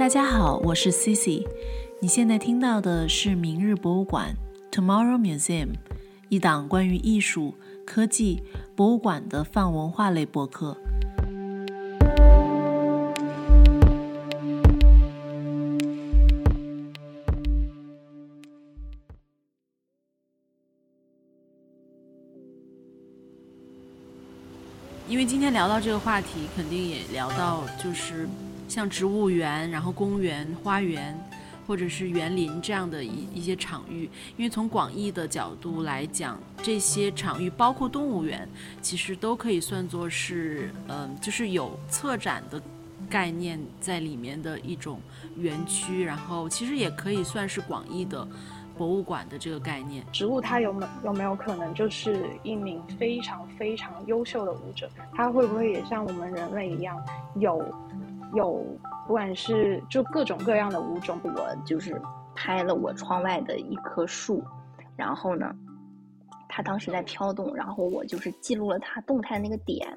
[0.00, 1.46] 大家好，我是 Cici。
[2.00, 4.34] 你现在听到的是明日博物馆
[4.72, 5.74] （Tomorrow Museum）
[6.30, 7.54] 一档关于艺术、
[7.86, 8.42] 科技、
[8.74, 10.74] 博物馆的泛文化类播客。
[25.06, 28.26] 因为今天聊到这个话题，肯定也聊到就是
[28.70, 31.18] 像植物园、然后公园、花园，
[31.66, 34.08] 或者是园林这样的一一些场域。
[34.36, 38.48] 因为从广义的角度来讲，这些场域包括动物园，
[38.80, 42.62] 其实都可以算作是，嗯，就是有策展的
[43.08, 45.00] 概念在里面的一种
[45.36, 46.04] 园区。
[46.04, 48.24] 然后其实也可以算是广义的。
[48.78, 54.88] 博物馆的这个概念，植物它有没有没有可能就是一名非常非常优秀的舞者？
[55.12, 56.98] 它会不会也像我们人类一样，
[57.34, 57.62] 有
[58.34, 58.64] 有
[59.06, 61.18] 不管是就各种各样的物种？
[61.24, 62.00] 我就是
[62.34, 64.42] 拍了我窗外的一棵树，
[64.96, 65.54] 然后呢，
[66.48, 69.88] 它当时在飘动，然后我就是记录了它动态的那个点，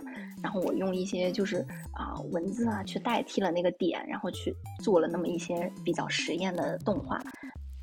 [0.41, 7.19] 然后我用一些就是啊文字啊去代替了那个点，然后去做了那么一些比较实验的动画。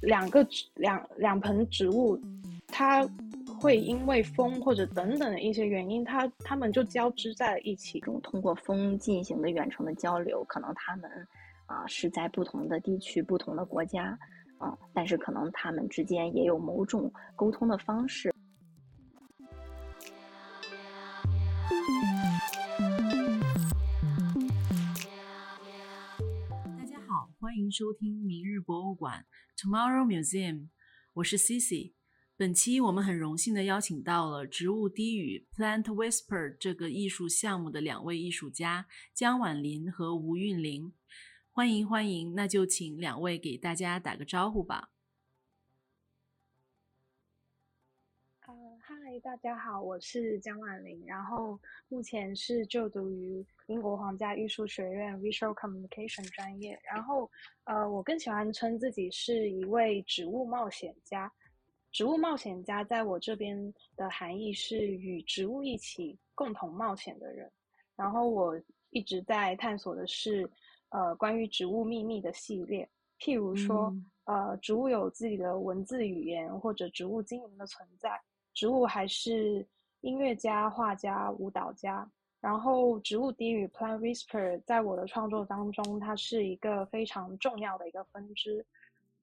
[0.02, 2.18] 两个两两盆植物，
[2.68, 3.06] 它
[3.60, 8.00] 会因为风或者等等的一些原因，它它们就交织在了一起。
[8.00, 11.10] 中通过风进行的远程的交流，可能他们
[11.66, 14.18] 啊是在不同的地区、不同的国家
[14.56, 18.32] 啊，但是可能他们之间也有某种沟通的方式。
[26.78, 29.26] 大家好欢迎收听明日博物馆
[29.58, 30.68] （Tomorrow Museum），
[31.12, 31.99] 我是 Cici。
[32.40, 40.94] 本期我们很荣幸的邀请到了植物低语 （Plant Whisper） 这个艺术项目的两位艺术家江婉琳和吴韵玲。
[41.50, 44.88] 欢迎欢迎，那就请两位给大家打个招呼吧。
[48.80, 57.30] 嗨，大家好，我是江婉玲，然后目前是就读于英国皇家艺术学院 Visual Communication 专业，然后
[57.64, 61.30] 呃，我更喜欢称自己是一位植物冒险家。
[61.92, 67.50] 植物冒险家在我这边的含义是与植物一起共同冒险的人。
[67.96, 68.58] 然后我
[68.90, 70.48] 一直在探索的是
[70.90, 78.20] 呃关于植物秘密的系列，譬如说呃植物有自己的文字语言，或者植物精灵的存在。
[78.54, 79.66] 植物还是
[80.00, 88.64] 音乐家、画家、舞蹈家，然后植物低语 （Plant Whisper） 在我的创作当中，它是一个非常重要的一个分支。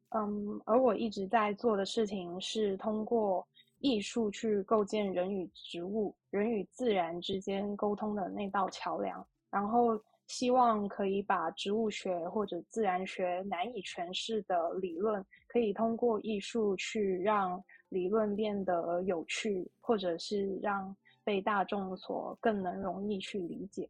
[0.09, 3.47] 嗯，而我一直在做的事情是通过
[3.79, 17.63] 艺术去构建人与植物、人与自然之间沟通的那道桥梁，然后希望可以把植物学或者自然学难以诠释的理论，可以通过艺术去让。
[17.89, 20.93] 理论变得有趣，或者是让
[21.23, 23.89] 被大众所更能容易去理解。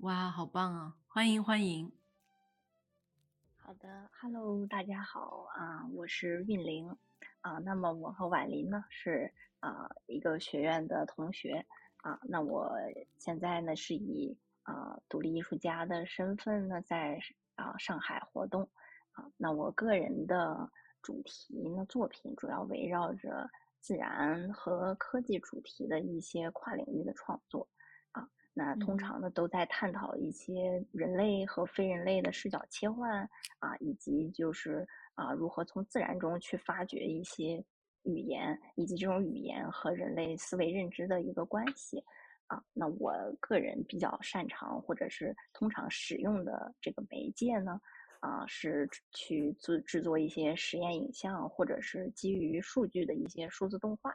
[0.00, 0.96] 哇，好棒啊！
[1.06, 1.92] 欢迎欢迎。
[3.70, 6.88] 好的，Hello，大家好啊，我是韵玲
[7.40, 7.52] 啊。
[7.58, 11.64] 那么我和婉琳呢是啊一个学院的同学
[11.98, 12.18] 啊。
[12.24, 12.68] 那我
[13.16, 17.16] 现在呢是以啊独立艺术家的身份呢在
[17.54, 18.68] 啊上海活动
[19.12, 19.30] 啊。
[19.36, 20.68] 那我个人的。
[21.00, 21.84] 主题呢？
[21.86, 23.48] 作品主要围绕着
[23.78, 27.66] 自然和科技主题的一些跨领域的创作。
[28.62, 33.22] 那通常呢，都在探讨一些人类和非人类的视角切换
[33.58, 37.64] 啊，以及就是啊，如何从自然中去发掘一些
[38.02, 42.04] 语言，以及这种语言和人类思维认知的一个关系
[42.48, 42.62] 啊。
[42.74, 47.80] 那我个人比较擅长或者是通常使用的这个媒介呢？
[48.20, 54.10] 啊，是去制制作一些实验影像，或者是基于数据的一些数字动画，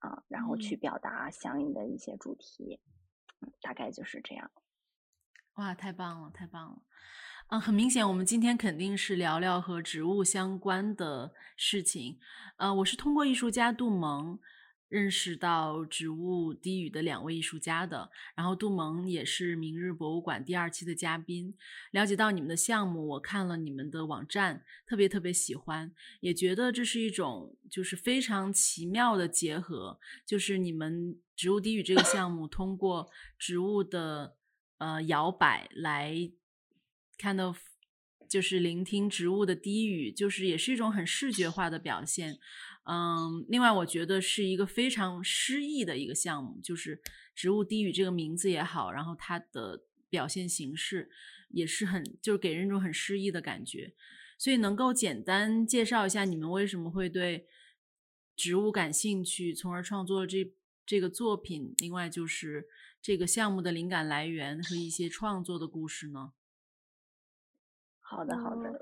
[0.00, 2.97] 啊，然后去表达相应的一些主题，嗯，
[3.60, 4.50] 大概就是这样。
[5.54, 6.82] 哇，太棒了，太棒了！
[7.48, 12.18] 嗯，很明显，我们今天肯定是聊聊和植物相关的事情。
[12.58, 14.38] 呃，我是通过艺术家杜蒙。
[14.88, 21.54] 认识到植物低语的两位艺术家的，然后杜蒙也是明日博物馆第二期的嘉宾。
[21.90, 29.98] 了解到你们的项目，我看了你们的网站，特别特别喜欢，也觉得这是一种就是非常奇妙的结合。
[30.24, 34.36] 就是你们植物低语这个项目，通过植物的
[34.78, 36.30] 呃摇摆来
[37.18, 37.58] ，kind of
[38.28, 42.38] 就是聆听植物的低语，就是也是一种很视觉化的表现。
[42.90, 47.02] 嗯，另外我觉得是一个非常诗意的一个项目，就是
[47.34, 51.10] 植物低语这个名字也好，然后它的表现形式
[51.50, 53.94] 也是很就是给人一种很诗意的感觉。
[54.38, 57.46] 所以能够简单介绍一下你们为什么会对
[58.34, 60.54] 植物感兴趣，从而创作这
[60.86, 61.74] 这个作品？
[61.78, 62.68] 另外就是
[63.02, 66.32] 这个项目的灵感来源和一些创作的故事呢？
[68.00, 68.80] 好的，好的，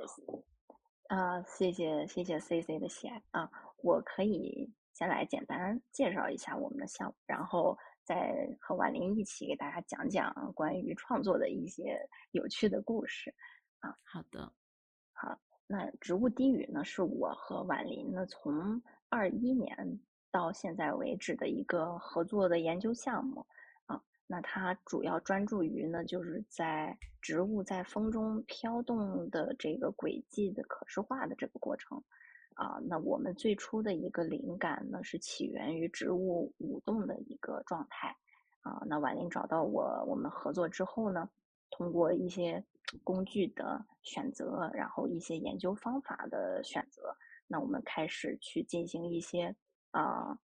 [1.08, 11.99] 啊，谢谢谢谢 C C 的喜爱啊，我可以先来简单介绍一下我们的项目，然后再和婉玲一起给大家讲讲关于创作的一些
[12.32, 13.34] 有趣的故事
[13.81, 13.96] 啊。
[14.02, 14.52] 好的，
[15.12, 15.38] 好。
[15.69, 20.00] 那植物低语呢，是我和婉玲呢从二一年
[20.31, 23.44] 到现在为止的一个合作的研究项目
[23.87, 24.00] 啊。
[24.28, 32.00] 那它主要专注于呢，就是在植物在风中飘动的这个轨迹的可视化的这个过程
[32.56, 32.78] 啊。
[32.82, 38.14] 那我们最初的一个灵感呢，是起源于植物舞动的一个状态
[38.60, 38.82] 啊。
[38.86, 41.30] 那婉玲找到我，我们合作之后呢，
[41.70, 42.64] 通过一些。
[43.02, 47.16] 工具的选择，然后一些研究方法的选择，
[47.48, 49.52] 那我们开始去进行一些
[49.90, 50.38] 啊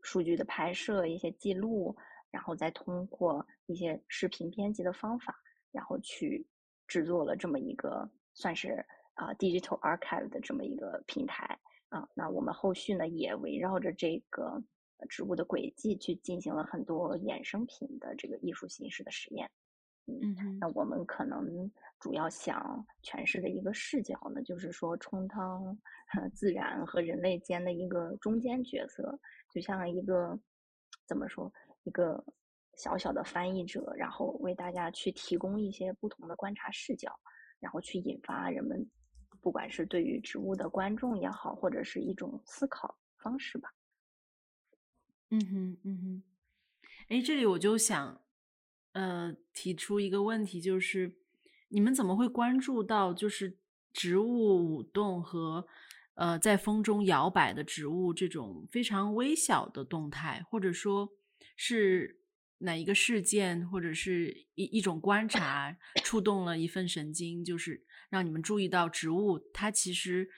[0.00, 1.96] 数据的拍摄，一些记录，
[2.30, 5.34] 然后再通过一些视频编辑的方法，
[5.72, 6.46] 然后去
[6.86, 12.08] 制作了这么一个算是啊 digital archive 的这么一个平台啊。
[12.14, 14.62] 那我们后续呢也围绕着这个
[15.08, 19.50] 植物的轨迹去进行了很多衍生品的这个艺术形式的实验。
[20.06, 21.70] 嗯，那我们可能
[22.00, 25.78] 主要想诠释的一个视角呢，就是说充当
[26.34, 29.16] 自然和人类间的一个中间角色，
[29.54, 30.36] 就像一个
[31.06, 31.52] 怎么说，
[31.84, 32.22] 一个
[32.76, 37.12] 小小的翻译者，然后为大家去提供一些不同的观察视角，
[37.60, 38.84] 然后去引发人们，
[39.42, 43.74] 不管是对于植物的观众也好，或者是一种思考方式吧。
[45.28, 46.22] 嗯哼，嗯哼，
[47.08, 48.18] 哎，这里我就想。
[48.94, 51.16] 呃，提出一个问题，就是
[51.68, 53.56] 你们怎么会关注到就是
[53.90, 55.66] 植物舞动和
[56.12, 61.08] 呃在风中摇摆的植物这种非常微小的动态，或者说
[61.56, 62.20] 是
[62.58, 65.74] 哪一个事件或者是一一种观察
[66.04, 70.28] 触动了一份神经，就是让你们注意到植物它其实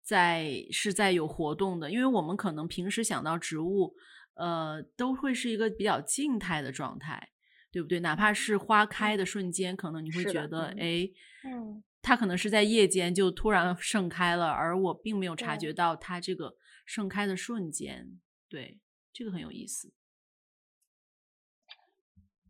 [0.00, 3.94] 在是在有活动的，因为我们可能平时想到植物，
[4.32, 7.32] 呃，都会是一个比较静态的状态。
[7.70, 8.00] 对不对？
[8.00, 11.06] 哪怕是花开的瞬间，可能你会觉得，哎，
[11.44, 18.18] 嗯，它可能是在夜间就突然盛开了，而我并没有察觉到它这个盛开的瞬间。
[18.48, 18.80] 对，
[19.12, 19.92] 这个很有意思。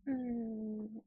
[0.05, 1.03] 嗯，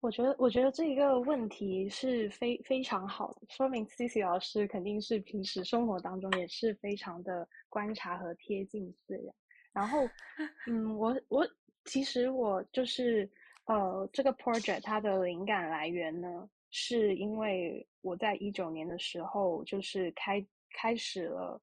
[0.00, 9.34] 我觉得，我觉得这一个问题是非非常好的，说明 C C 老师肯定是平时生活当中也是非常的观察和贴近自然。
[9.72, 10.00] 然后，
[10.66, 11.48] 嗯，我我。
[11.84, 13.26] 其实我就是，
[13.64, 21.58] 呃，这个 project 它的灵感来源呢，是因为我在一九年的时候，就是开开始了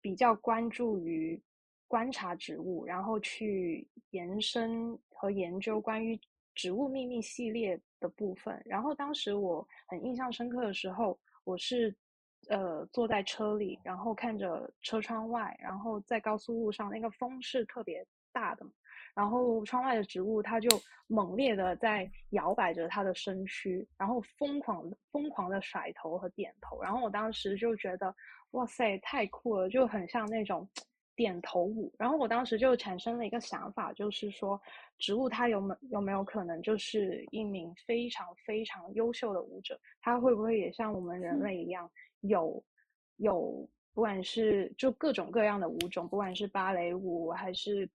[0.00, 1.42] 比较关注于
[1.88, 6.16] 观察植物，然后去延伸和研究关于
[6.54, 8.60] 植物秘密系列的部分。
[8.64, 11.94] 然后当时我很印象深刻的时候，我是
[12.48, 18.66] 呃坐在车里，然后看着车窗外，然后在高速路上，那个风是特别大的。
[19.12, 20.68] 然后窗外的植物，它就
[21.08, 26.80] 猛烈的在摇摆着它的身躯，然后疯狂疯狂的甩头和点头。
[26.80, 28.14] 然后我当时就觉得，
[28.52, 30.66] 哇塞，太酷了，就很像那种
[31.16, 31.92] 点头舞。
[31.98, 34.60] 然后我当时就产生了一个想法，就是说，
[34.98, 39.80] 植物它有没有没有可能就是一名非常非常优秀的舞者？
[40.00, 41.90] 它会不会也像我们人类一样，
[42.20, 42.62] 有
[43.16, 47.88] 有不管是就各种各样的舞种，不管是芭蕾舞还是。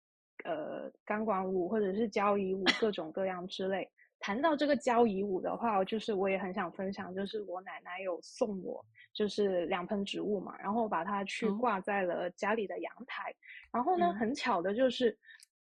[0.44, 3.88] 呃，钢管舞或者是交谊舞，各种各样之类。
[4.24, 13.34] 谈到这个交谊舞的话，就是我也很想分享，就是我奶奶有送我，就是两盆植物嘛，然后把它去挂在了家里的阳台。
[13.70, 15.14] 然后呢，很巧的就是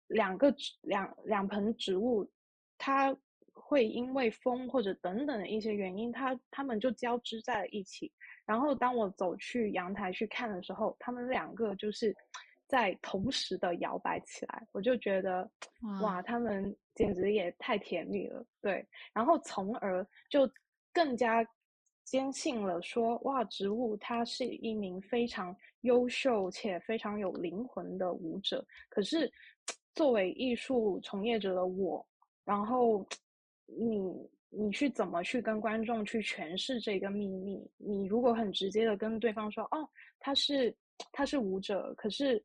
[0.10, 2.30] 两个两两盆植物，
[2.78, 3.18] 它
[3.54, 8.12] 会因为风或者等等的一些原因，它它们就交织在了一起。
[8.46, 12.16] 然后当我走去阳台去看的时候，它们两个就是。
[12.74, 15.48] 在同时的摇摆起来，我就觉得
[16.02, 18.84] 哇，他们简直也太甜蜜了，对。
[19.14, 20.50] 然后从而就
[20.92, 21.48] 更加
[22.04, 28.66] 坚信了说，哇，植物它是一名非常优秀且非常有灵魂的舞者。
[28.90, 29.32] 可是
[29.94, 32.04] 作为艺术从业者的我，
[32.44, 33.08] 然后
[33.68, 37.64] 你你去怎么去跟观众去诠释这个秘密？
[37.78, 39.88] 你如果很直接的跟对方说，哦，
[40.20, 40.76] 他是。
[41.12, 42.44] 他是舞者，可是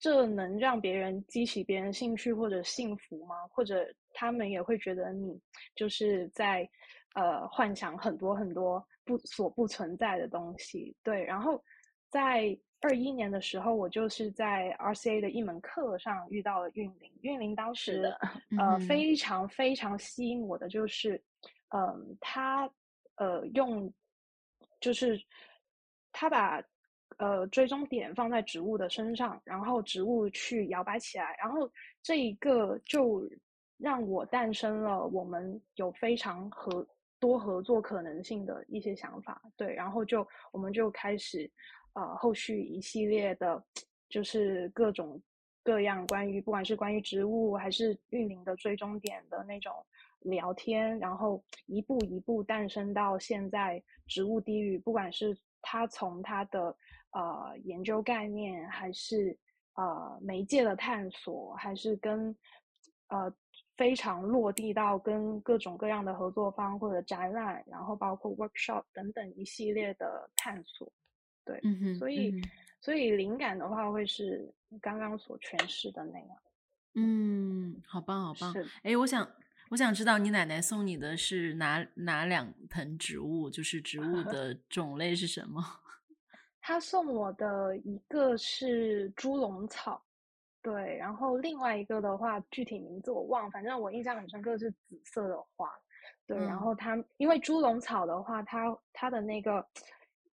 [0.00, 3.36] 这能让别人激起别人兴趣或者幸福吗？
[3.50, 5.40] 或者他们也会觉得你
[5.76, 6.68] 就是在
[7.14, 10.96] 呃幻想很多很多不所不存在的东西？
[11.04, 11.62] 对，然后
[12.08, 17.12] 在二一年的时候，我就是在 RCA 的一门课上遇到了韵玲。
[17.22, 18.12] 韵玲当时
[18.58, 21.22] 呃非常非常吸引我的就是，
[21.68, 22.68] 嗯，他
[23.16, 23.92] 呃用
[24.80, 25.22] 就是
[26.10, 26.60] 他把。
[27.18, 31.70] 呃，追踪点放在植物的身上，然后植物去摇摆起来，然后
[32.02, 33.28] 这一个就
[33.76, 36.86] 让我诞生了我们有非常合
[37.18, 39.40] 多合作可能性的一些想法。
[39.56, 41.50] 对，然后就我们就开始
[41.94, 43.62] 呃后续一系列的，
[44.08, 45.20] 就是各种
[45.62, 49.72] 各样关于不管是关于植物还是运营的追踪点的那种
[50.20, 56.76] 聊天，然后一步一步诞生到现在植物低语，不管是它从它的。
[57.14, 59.38] 呃，研究概念还是
[59.74, 62.36] 呃媒介的探索，还是跟
[63.08, 63.32] 呃
[63.76, 70.92] 非常落地到跟各种各样的合作方或者展览，然后包括 workshop 等等一系列的探索，
[71.44, 71.60] 对，
[71.98, 72.34] 所以
[72.80, 76.28] 所以灵感的话会是刚刚所诠释的那样。
[76.94, 78.54] 嗯，好棒好棒。
[78.82, 79.28] 哎，我想
[79.70, 85.62] 我想知道你奶奶送你的是哪哪两盆植物，就是植物的种类是什么？
[86.66, 90.02] 他送我的一个是猪笼草，
[90.62, 95.70] 对，然后另外一个的话，具体名字我忘，反正我印象很深刻是紫色的花，
[96.26, 99.62] 对，然后它因为猪笼草的话，它它的那个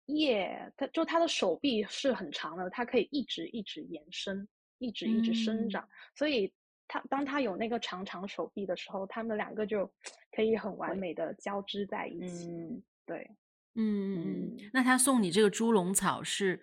[0.05, 4.47] 叶，它就它的手臂是很长的，它可以一直一直延伸，
[4.77, 5.85] 一直一直生长，
[6.15, 6.49] 所以
[6.87, 9.85] 它当它有那个长长手臂的时候，它们两个就
[10.31, 13.29] 可以很完美的交织在一起，对。
[13.75, 16.61] 嗯嗯嗯那他送你这个猪笼草是，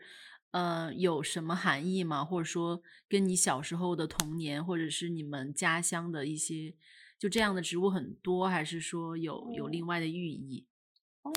[0.50, 2.24] 呃，有什么含义吗？
[2.24, 6.74] 或者说跟你小时候的童年，或者是你们家乡的一些，
[7.18, 10.66] 就这样的植物很多，还是说有有另外的寓意？
[11.22, 11.32] 哦。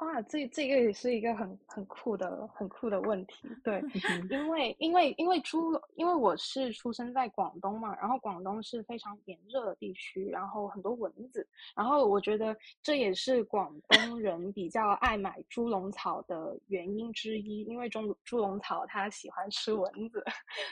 [0.00, 3.82] 啊，这这个也是一个很很酷的很酷的问题，对，
[4.30, 20.24] 因为因为因为猪，因为我是出生在广东嘛，然后广东是非常炎热的地区，然后很多蚊子，然后我觉得这也是广东人比较爱买猪笼草的原因之一，因为中猪笼草它喜欢吃蚊子，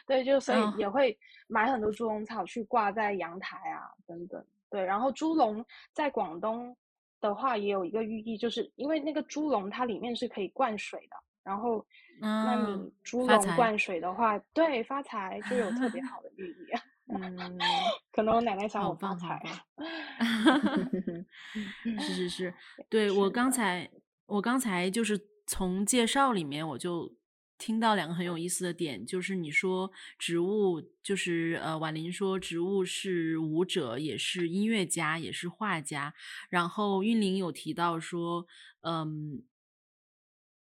[0.06, 1.14] 对，就所以也会
[1.48, 6.74] 买很多猪笼草去挂在阳台啊等等，对，然后猪笼在广东。
[7.20, 11.84] 的话也有一个寓意，就是因为那个猪笼它里面是可以灌水的，然后，
[12.20, 16.66] 那你猪笼灌水的话，对发财就有特别好的寓意。
[17.14, 17.58] 嗯，
[18.12, 19.40] 可能我奶奶想我发财。
[22.00, 22.54] 是是是，
[22.90, 23.90] 对我刚才
[24.26, 27.17] 我刚才就是从介绍里面我就。
[27.58, 36.14] 听到两个很有意思的点，就是你说植物，就是呃，婉玲说植物是舞者，也是音乐家，也是画家。
[36.48, 38.46] 然后韵玲有提到说，
[38.82, 39.42] 嗯，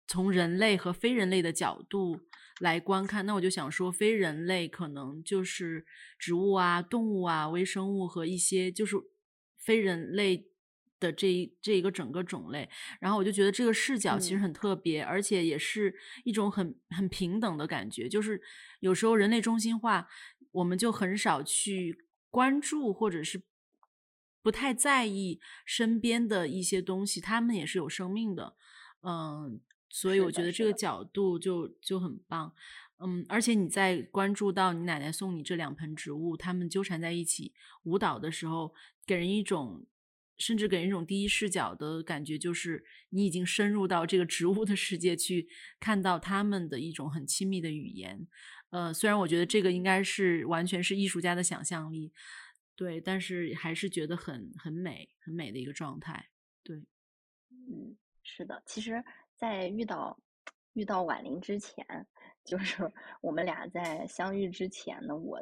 [0.06, 2.20] 从人类和非人类的角度
[2.60, 5.86] 来观看，那我就想说，非人类可能就是
[6.20, 8.98] 植物啊、动物啊、微生物和一些就是
[9.58, 10.51] 非人类。
[11.02, 12.70] 的这一这一个整个种类，
[13.02, 15.94] 然后我就觉得这个视角其实很特别，而且也是
[16.24, 18.08] 一种很很平等的感觉。
[18.08, 18.40] 就是
[18.80, 20.08] 有时候人类中心化，
[20.52, 23.42] 我们就很少去关注，或者是
[24.44, 28.56] 不太在意身边的一些东西，他们也是有生命的。
[29.02, 32.54] 嗯，所以我觉得这个角度就就很棒。
[33.00, 37.54] 嗯，而且你在关注到你奶奶送你这两盆植物，它们纠缠在一起
[37.84, 38.76] 舞蹈的时候，
[39.08, 39.88] 给人一种。
[40.38, 45.48] 甚至给人一种第一视角的感觉，就是你已经深入到这个植物的世界去，
[45.80, 48.28] 看到他们的一种很亲密的语言。
[48.72, 52.12] 呃，虽然我觉得这个应该是完全是艺术家的想象力，
[52.76, 56.30] 对，但是还是觉得很很美、很美的一个状态。
[56.64, 56.78] 对，
[57.50, 58.64] 嗯，是的。
[58.66, 59.04] 其实，
[59.36, 60.20] 在遇到
[60.74, 61.86] 遇到婉玲之前，
[62.46, 65.40] 就是我们俩在相遇之前呢，我。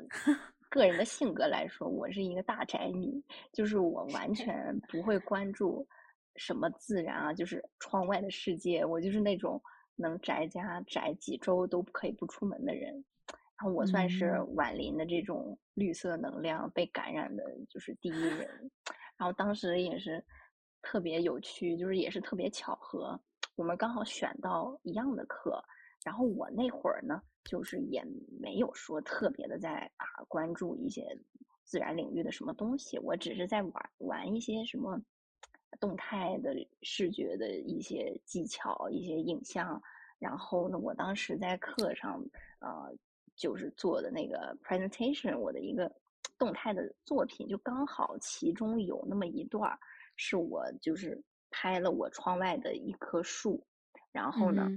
[0.69, 3.21] 个人的性格来说，我是一个大宅女，
[3.51, 5.88] 就是我完全不会关注
[6.35, 9.61] 什么自然啊，就是窗外的世界，我就是那种
[9.95, 12.93] 能宅家宅几周都可以不出门的人。
[13.57, 18.71] 然后我算是婉林的这种绿色能量被感染的，就是第一人。
[19.17, 20.23] 然后当时也是
[20.81, 23.19] 特别有趣，就是也是特别巧合，
[23.55, 25.61] 我们刚好选到一样的课。
[26.09, 27.21] 然后我那会儿呢。
[27.45, 28.05] 就是也
[28.39, 31.17] 没有说特别的在啊关注一些
[31.63, 35.01] 自然领域的什么东西，我只是在玩玩一些什么
[35.79, 39.81] 动态的视觉的一些技巧、一些影像。
[40.19, 42.23] 然后呢，我当时在课上
[42.59, 42.93] 呃
[43.35, 45.91] 就是做的那个 presentation，我的一个
[46.37, 49.79] 动态的作品，就刚好其中有那么一段儿
[50.17, 53.65] 是我就是拍了我窗外的一棵树，
[54.11, 54.69] 然后呢，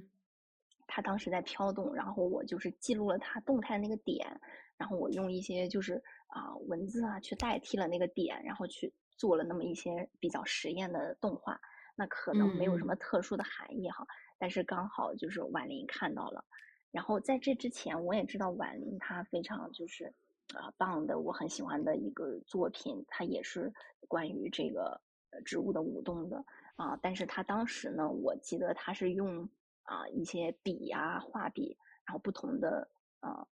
[0.94, 4.38] 它当时在飘动，然后我就是记录了它动态那个点，
[4.76, 5.94] 然后我用一些就是
[6.26, 11.58] 啊文字啊去代替了那个点，然后去做了那么一些比较实验的动画。
[11.94, 14.06] 那可能没有什么特殊的含义哈，
[14.38, 16.44] 但是刚好就是婉玲看到了，
[16.90, 20.12] 然后在这之前我也知道婉玲她非常就是
[20.52, 23.72] 啊棒的，我很喜欢的一个作品，它也是
[24.08, 25.00] 关于这个
[25.42, 26.44] 植物的舞动的。
[26.76, 29.48] 啊，但是她当时呢，我记得她是用
[29.82, 33.46] 啊一些笔呀画笔，然后不同的啊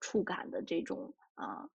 [0.00, 1.68] 触感的这种啊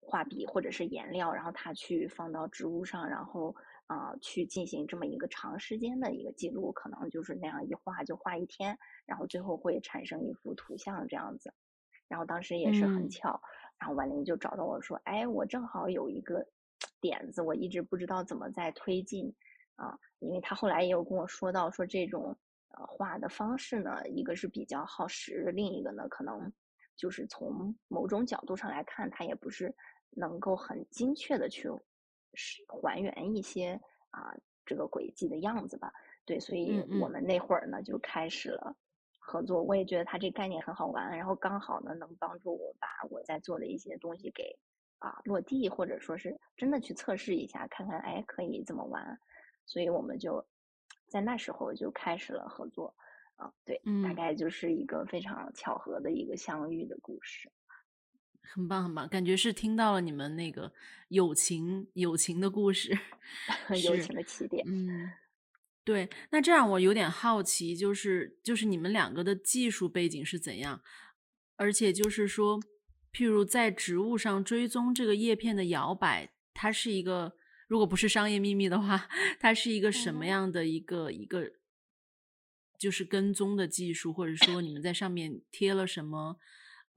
[0.00, 3.54] 画笔或者是颜料，然后他去放到植物上，然后。
[3.88, 11.54] 啊，去进行这么一个长时间的一个记录，可能就是那样一画就画一天，然后最后会产生一幅图像这样子。
[12.06, 13.40] 然后当时也是很巧，
[13.78, 16.46] 然后婉玲就找到我说：“哎，我正好有一个
[17.00, 19.34] 点子，我一直不知道怎么在推进
[19.78, 22.36] 啊。”因为他后来也有跟我说到，说这种
[22.76, 26.52] 呃画的方式呢，一个是比较耗时，另一个呢可能
[26.96, 29.74] 就是从某种角度上来看，它也不是
[30.10, 31.68] 能够很精确的去。
[32.34, 33.80] 是还原一些
[34.10, 34.32] 啊
[34.64, 35.90] 这个轨迹的样子吧，
[36.26, 38.76] 对，所以我们那会儿呢就开始了
[39.18, 39.62] 合作。
[39.62, 44.54] 我也觉得他这概念很好玩，然后刚好呢能帮助我把我在做的一些东西给
[44.98, 49.18] 啊落地，或者说是真的去测试一下，看看哎可以怎么玩。
[49.68, 50.44] 所以我们就
[51.06, 52.92] 在那时候就开始了合作
[53.36, 57.48] 啊，对，大概就是一个非常巧合的一个相遇的故事。
[58.40, 60.72] 很棒，很棒，感觉是听到了你们那个
[61.08, 62.90] 友情友情的故事，
[63.84, 64.64] 友情的起点。
[64.66, 65.12] 嗯，
[65.84, 66.08] 对。
[66.30, 70.82] 那这样我有点好奇，就是就是你们两个的技术背景是怎样？
[71.56, 72.58] 而且就是说，
[73.12, 77.34] 譬如在植物上追踪这个叶片的摇摆，它是一个，
[77.68, 81.52] 如果不是商业秘密的话， 它是一个什么样的一个一个，
[82.78, 86.38] 就是跟踪的技术，或者说你们在上面贴了什么？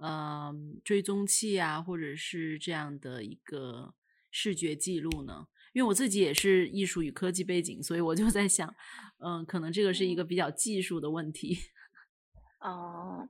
[0.03, 3.93] 嗯，追踪器啊，或者是这样的一个
[4.31, 5.47] 视觉记录呢？
[5.73, 8.73] 因为我自己也是艺术与科技背景，所以我就在想，
[9.19, 11.57] 嗯，可能这个是一个比较技术的问题。
[12.62, 13.29] 哦，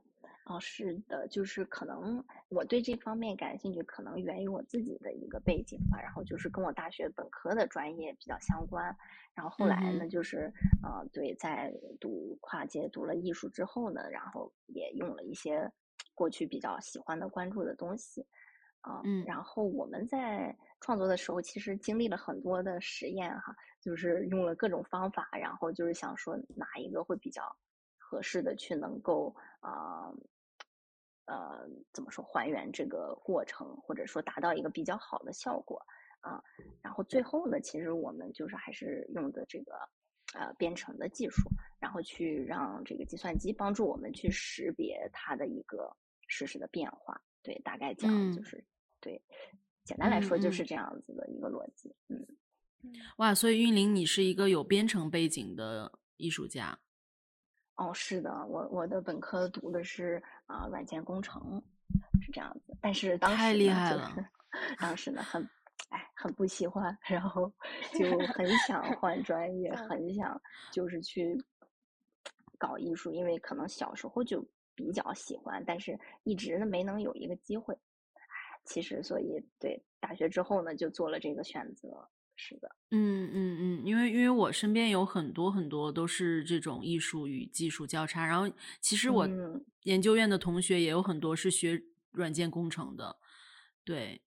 [0.56, 6.00] 哦，是的，就是可能我对这方面感兴趣，可能源于我自己的一个背景吧。
[6.00, 8.96] 然后就是跟我大学本科的专业比较相关。
[9.34, 15.70] 然后后来呢，就是呃，对，在读跨界读了艺术之后呢，然后也用了一些。
[16.14, 18.24] 过去比较喜欢的、关注的东西，
[18.82, 27.42] 啊，嗯，然后我们在创作的时候，其实经历了很多的实验，哈，就是用了各种方法，然后就是想说哪一个会比较
[27.96, 30.18] 合适的去能够啊，呃，
[31.92, 35.84] 怎么说还原这个过程，或者说达到一个比较好的效果，
[36.20, 36.42] 啊，
[36.80, 39.72] 然后最后呢，其实我们就是还是用的这个。
[40.34, 41.42] 呃，编程的技术，
[41.78, 45.94] 然后去让这个计算机帮助我们去识别它的一个
[46.26, 47.20] 实时的变化。
[47.42, 48.64] 对，大概讲就是
[48.98, 49.20] 对，
[49.84, 51.94] 简单来说就是这样子的一个逻辑。
[52.08, 52.26] 嗯，
[53.18, 56.78] 哇，所以韵玲，你是一个有编程背景的艺术家。
[57.76, 61.62] 哦，是的，我我的本科读的是啊软件工程，
[62.20, 62.76] 是这样子。
[62.80, 64.12] 但是当时太厉害了，
[64.78, 65.48] 当时呢很。
[65.88, 67.52] 哎，很不喜欢，然后
[67.98, 71.36] 就很想换专业，很想就是去
[72.56, 74.42] 搞艺术，因为可能小时候就
[74.74, 77.76] 比较喜欢，但是一直呢没能有一个机会。
[78.64, 82.08] 其实，所以对大学之后呢，就做了这个选择。
[82.44, 89.28] 是的，嗯嗯嗯，因为因为我身边有很多很多都是这种艺术与技术交叉，然后其实我
[89.82, 93.16] 研究院的同学也有很多是学软件工程的，
[93.84, 94.22] 对。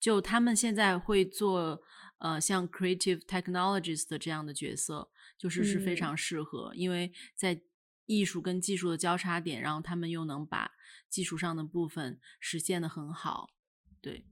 [0.00, 1.82] 就他们现在会做，
[2.18, 7.60] 呃，像 creative technologies 的这样的角色，就是是非常适合，因为在
[8.06, 10.70] 艺术跟技术的交叉点，然后他们又能把
[11.08, 13.50] 技术上的部分实现的很好。
[14.00, 14.24] 对，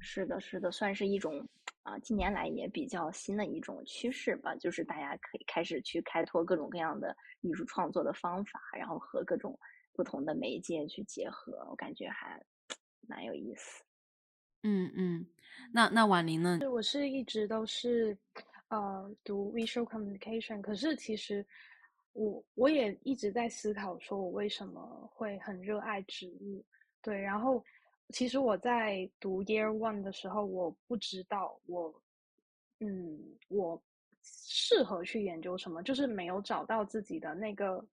[0.00, 1.48] 是的，是的，算是一种
[1.86, 9.56] 啊，近年来也比较新的一种趋势吧，就是大家可以开始去开拓各种各样的艺术创作的方法，然后和各种
[9.92, 12.42] 不同的媒介去结合，我感觉还
[13.06, 13.84] 蛮有意思。
[14.64, 15.26] 嗯嗯，
[15.72, 16.58] 那那婉玲呢？
[16.68, 18.18] 我是一直都是
[18.66, 21.46] 呃读 visual communication，可是其实
[22.14, 26.64] 我我也一直在思考，说我为什么会很热爱植物。
[27.00, 27.64] 对，然后
[28.10, 31.94] 其实我在读 year one 的时候，我不知道我
[32.80, 33.82] 嗯我
[34.22, 37.84] 适合去研究什么，就是没有找到自己的那个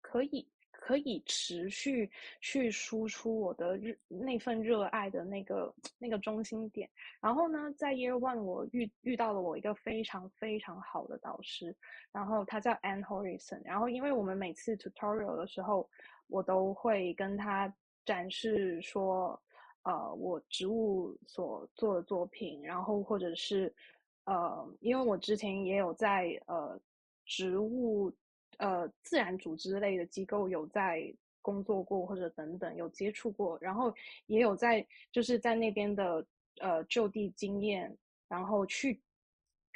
[0.00, 0.46] 可以。
[0.80, 6.88] 可以持续去输出我的热那份热爱的那个那个中心点。
[7.20, 11.76] 然后呢，在 Year One 我遇遇到了我一个非常非常好的导师，
[12.10, 13.60] 然后他叫 Anne Horizon。
[13.64, 15.86] 然后因为我们每次 tutorial 的时候，
[16.28, 17.70] 我都会跟他
[18.08, 19.38] 展示说，
[19.82, 23.74] 呃，我植物所做的作品，然后或者是
[24.24, 26.80] 呃，因为我之前也有在呃
[27.26, 28.10] 植物。
[28.58, 33.94] 呃，自然组织类的机构有在工作过，或者等等有接触过，然后
[34.26, 36.26] 也有在就是在那边的
[36.58, 39.00] 呃就地经验，然后去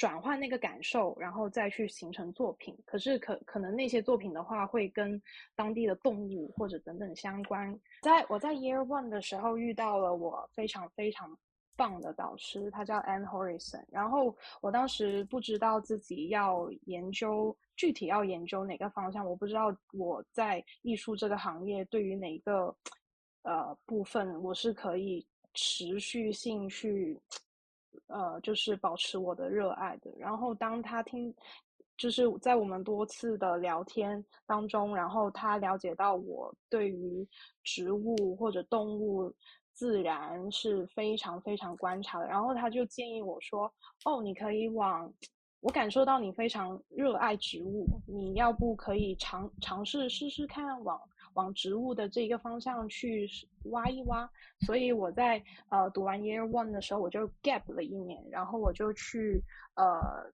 [0.02, 2.76] 转换那个感受，然后再去形成作品。
[2.84, 5.22] 可是可可能那些作品的话，会跟
[5.54, 7.72] 当地的动物或者等等相关。
[8.02, 11.38] 在我在 Year One 的时候遇到了我非常非常
[11.76, 13.84] 棒的导师，他叫 Anne Horizon。
[13.92, 17.56] 然后我当时不知道自己要研究。
[17.76, 19.72] 具体要研究哪个方向，我不知道。
[19.92, 22.76] 我在艺术这个行业，对于哪个
[23.42, 27.16] 呃部分，我是可以持续性去
[28.06, 30.10] 呃，就是保持我的热爱的。
[30.18, 31.34] 然后当他听，
[31.96, 37.26] 就是在我们多次的聊天当中，然后他了解到我对于
[37.62, 39.32] 植物或者动物
[39.72, 43.72] 自然是非常非常观察的，然后他就建议我说
[44.04, 45.12] ：“哦，你可以往。”
[45.62, 51.00] 我感受到你非常热爱植物，你要不可以尝尝试试试看，往
[51.34, 53.28] 往植物的这一个方向去
[53.64, 54.28] 挖一挖。
[54.66, 59.42] 所以我在呃读完 Year One 的时候，我就 gap 了一年，然后我就去
[59.74, 60.30] 呃，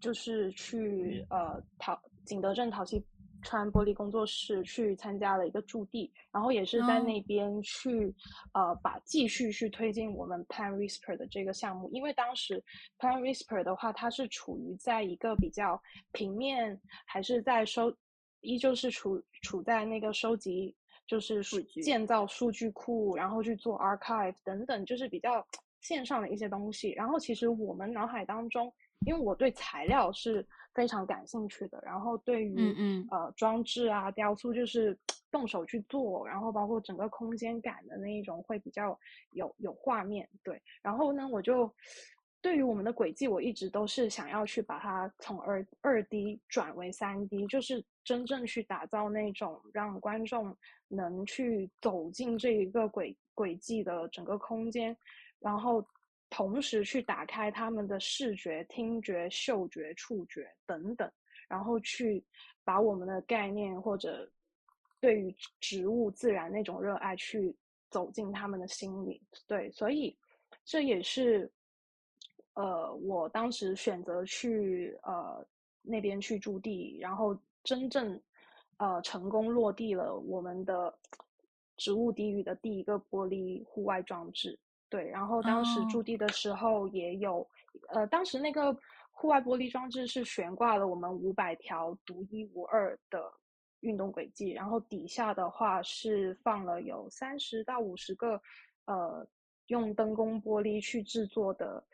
[0.00, 3.04] 就是去呃陶景德镇陶器。
[3.40, 8.12] 川玻璃工作室去参加了一个驻地，然后也是在那边去，
[8.52, 11.88] 呃，把继续去推进我们 Plan Whisper 的这个项目。
[11.92, 12.60] 因为当时
[12.98, 17.94] Plan Whisper 的话，它是处于在一个比较平面，还是在收，
[18.40, 20.74] 依旧是处处在那个收集，
[21.06, 21.42] 就是
[21.82, 25.46] 建造数据库，然后去做 archive 等等，就是比较
[25.80, 26.90] 线上的一些东西。
[26.92, 28.72] 然后其实我们脑海当中，
[29.06, 30.46] 因为我对材料是。
[30.74, 34.96] 非常感兴趣的，然后对于嗯嗯呃装置啊雕塑，就是
[35.28, 38.96] 动手去做，然后包括整个空间感的那一种会比较
[39.32, 40.62] 有有画面对。
[40.80, 41.66] 然后呢，我就
[42.40, 50.56] 对于我们的轨迹，我一直都是想要去把它从二二 D 转为三 D，就是真正去打造那种让观众
[50.88, 54.96] 能去走进这一个轨轨迹的整个空间，
[55.38, 55.84] 然后。
[56.30, 61.10] 同时去打开他们的视觉、听觉、嗅觉、触觉等等，
[61.48, 62.22] 然后去
[62.64, 64.30] 把我们的概念或者
[65.00, 67.56] 对于植物、自然那种热爱去
[67.88, 69.22] 走进他们的心里。
[69.46, 70.14] 对，所以
[70.66, 71.50] 这也是
[72.58, 75.46] 呃，我当时选择去呃
[75.80, 78.20] 那边去驻地，然后真正
[78.78, 80.92] 呃成功落地了我们的
[81.76, 84.58] 植物低语的第一个玻璃户外装置。
[84.90, 87.48] 对，然后当时驻地的时候也有，
[87.90, 88.76] 呃，当时那个
[89.12, 93.22] 户外玻璃装置是悬挂了我们五百条独一无二的
[93.80, 98.40] 运动轨迹，然后底下的话是放了有三十到五十个，
[98.86, 99.24] 呃，
[99.68, 101.84] 用灯工玻璃去制作的，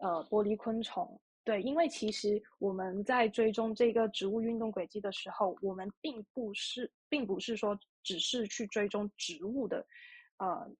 [0.00, 1.18] 呃，玻璃昆虫。
[1.44, 9.86] 对，因为其实我们在追踪这个植物运动轨迹的时候，我们并不是，并不是说只是去追踪植物的，
[10.38, 10.70] 呃。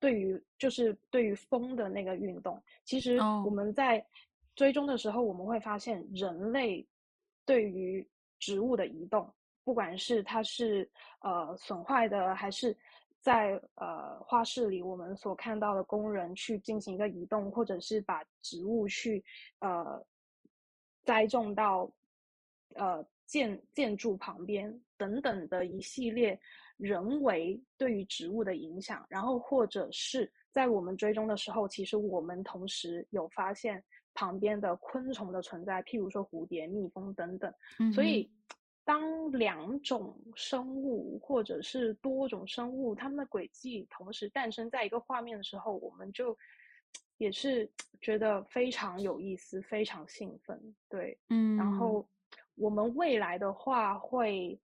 [0.00, 4.04] 对于就是对于风的那个运动，其实我们在
[4.54, 6.86] 追踪的时候，我们会发现人类
[7.46, 8.06] 对于
[8.38, 10.86] 植物的移动，不管是它是
[11.20, 12.76] 呃损坏的，还是
[13.24, 19.24] 在呃画室里我们所看到的工人去进行一个移动，或者是把植物去
[19.60, 20.04] 呃
[21.04, 21.90] 栽种到
[22.74, 26.38] 呃建建筑旁边等等的一系列。
[26.76, 33.82] 人为对于植物的影响，然后或者是在我们追踪的时候，其实我们同时有发现
[34.12, 37.54] 旁边的昆虫的存在，譬如说蝴蝶、蜜蜂等等。
[37.94, 38.28] 所以，
[38.84, 46.36] 当两种生物或者是多种生物，它们的轨迹同时诞生在一个画面的时候，我们就
[47.16, 47.70] 也是
[48.00, 50.74] 觉得非常有意思，非常兴奋。
[50.88, 52.06] 对，嗯，然后
[52.54, 54.58] 我们未来的话会。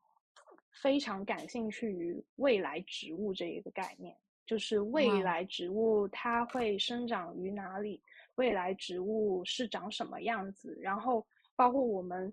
[0.72, 8.00] 非常感兴趣于未来植物这一个概念，就是未来植物它会生长于哪里，
[8.36, 12.32] 未来植物是长什么样子，然后包括我们，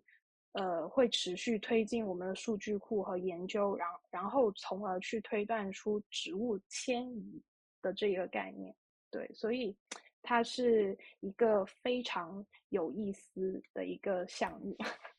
[0.58, 7.40] 呃，会持续推进我们的数据库和研究，然然后从而去推断出植物迁移
[7.80, 8.76] 的这个概念。
[9.12, 9.76] 对，所以
[10.24, 14.76] 它是一个非常有意思的一个项目。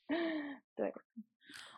[0.75, 0.93] 对。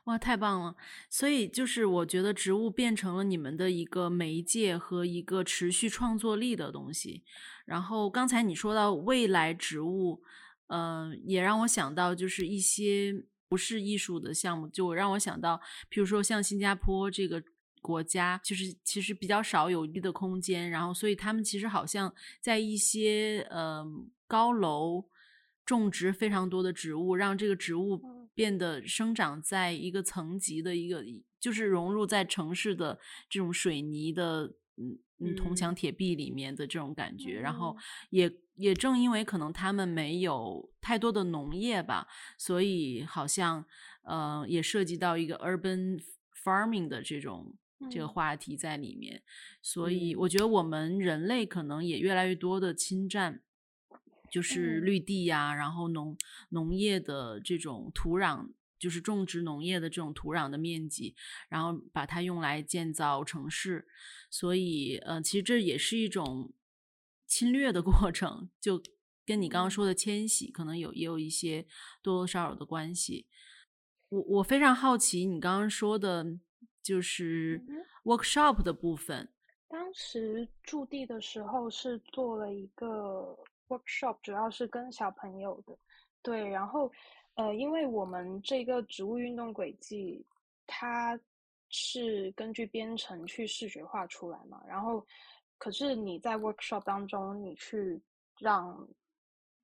[0.05, 0.75] 哇，太棒了！
[1.11, 7.23] 所以就是我觉得植物变成了你们的一个媒介和一个持续创作力的东西。
[7.66, 10.23] 然后刚才你说到未来植物，
[10.68, 15.61] 嗯、也让我想到就是一些不是艺术的项目，就让我想到，
[15.91, 17.43] 比如说像新加坡这个
[17.83, 23.85] 国家，就是其实比较少有绿的空间，然后所以他们其实好像在一些呃
[24.27, 25.05] 高楼
[25.67, 28.21] 种植非常多的植物，让这个植物嗯。
[28.33, 31.05] 变得生长在一个层级的一个，
[31.39, 37.83] 就是融入在城市的这种水泥的嗯嗯铜墙嗯铁壁里面的这种感觉，然后嗯。
[38.11, 42.07] 也也正因为可能他们没有太多的农业吧，
[42.38, 43.64] 所以好像
[44.03, 46.03] 呃也涉及到一个 urban
[46.45, 47.55] farming 的这种
[47.90, 48.09] 这个嗯。
[48.09, 49.23] 话题在里面，
[49.62, 50.19] 所以嗯。
[50.21, 53.43] 我觉得我们人类可能也越来越多的侵占。
[54.31, 54.85] 就是嗯。
[54.87, 56.16] 绿地呀、然后农
[56.51, 61.14] 农业的这种土壤，就是种植农业的这种土壤的面积，
[61.49, 63.87] 然后把它用来建造城市，
[64.31, 66.53] 所以呃，其实这也是一种
[67.27, 68.83] 侵略的过程，就
[69.25, 69.71] 跟你刚刚嗯。
[69.71, 71.62] 说的迁徙可能有也有一些
[72.03, 73.29] 多多少少的关系。
[74.09, 76.27] 我我非常好奇你刚刚说的，
[76.83, 79.33] 就是嗯 workshop 的部分，
[79.69, 83.38] 当时驻地的时候是做了一个
[83.69, 85.79] workshop，主要是跟小朋友的，
[86.23, 86.90] 对，然后
[87.40, 90.22] 呃，因为我们这个植物运动轨迹，
[90.66, 91.18] 它
[91.70, 95.03] 是根据编程去视觉化出来嘛，然后
[95.57, 97.98] 可是你在 workshop 当中，你去
[98.38, 98.87] 让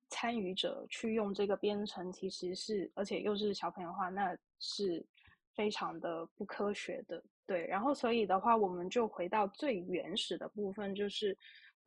[0.09, 5.05] 参与者去用这个编程，其实是而且又是小朋友话，那是
[5.53, 7.23] 非常的不科学的。
[7.45, 11.37] 对，然后所以的话，我们就回到最原始的部分，就是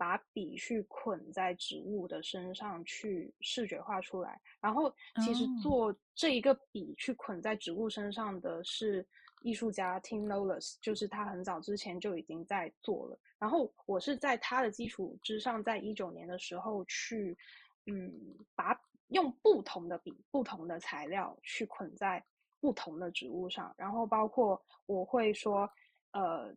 [0.01, 4.41] 把笔去捆在植物的身上，去视觉化出来。
[4.59, 4.91] 然后
[5.23, 9.07] 其实哦做这一个笔去捆在植物身上的是
[9.43, 13.19] 艺术家 Tim Knowles，就是他很早之前就已经在做了。
[13.39, 17.37] 然后我是在他的基础之上，在一九年的时候去，
[17.85, 18.11] 嗯，
[18.55, 18.75] 把
[19.09, 22.25] 用不同的笔、不同的材料去捆在
[22.59, 25.71] 不同的植物上，然后包括我会说，
[26.13, 26.55] 呃，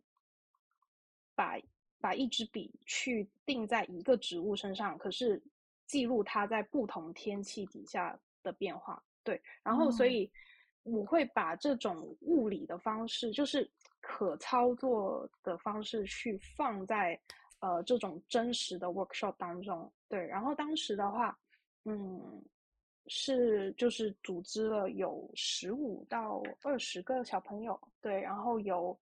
[1.34, 1.58] 把
[2.04, 5.42] 把一支笔去定在一个植物身上，可是
[5.86, 9.02] 记录它在不同天气底下的变化。
[9.22, 10.30] 对，然后所哦以
[10.82, 13.66] 我会把这种物理的方式，就是
[14.02, 17.18] 可操作的方式，去放在
[17.60, 19.90] 呃这种真实的 workshop 当中。
[20.06, 21.34] 对，然后当时的话，
[21.86, 22.44] 嗯，
[23.06, 28.94] 是就是组织了有十五到二十个小朋友，对，然后有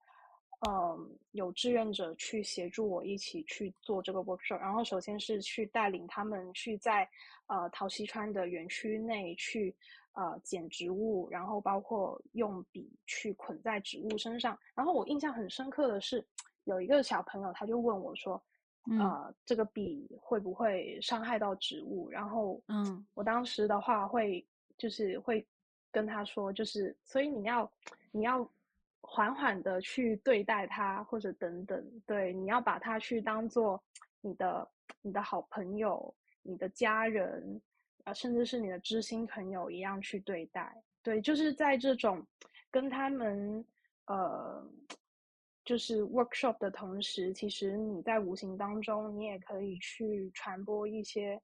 [0.68, 7.08] 嗯有志愿者去协助我一起去做这个 workshop，然后首先是去带领他们去在
[7.46, 9.74] 呃陶溪川的园区内去
[10.12, 14.58] 呃捡植物，然后包括用笔去捆在植物身上。
[14.74, 16.24] 然后我印象很深刻的是，
[16.64, 18.42] 有一个小朋友他就问我说。
[18.90, 22.10] 嗯呃，这个笔会不会伤害到植物？
[22.10, 24.44] 然后，嗯我当时的话会
[24.76, 25.46] 就是会
[25.92, 27.70] 跟他说，就是所以你要
[28.10, 28.44] 你要
[29.02, 33.82] 缓缓的去对待他，或者等等，对，你要把他去当做
[34.20, 34.68] 你的
[35.02, 37.60] 你的好朋友、你的家人，
[38.04, 40.74] 啊，甚至是你的知心朋友一样去对待。
[41.02, 42.26] 对，就是在这种
[42.70, 43.64] 跟他们
[44.06, 44.66] 呃。
[45.64, 51.40] 就是 workshop 的同时，其实你在无形当中，你也可以去传播一些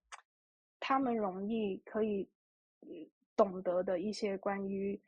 [0.81, 2.29] 他们容易可以
[3.37, 5.01] 懂得的一些关于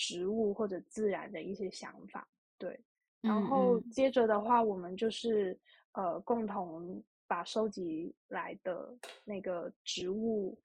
[0.00, 2.26] 植物或者自然的一些想法。
[2.56, 2.80] 对，
[3.20, 5.58] 然嗯后嗯接着的话，我们就是
[5.92, 10.58] 呃共同把收集来的那个植物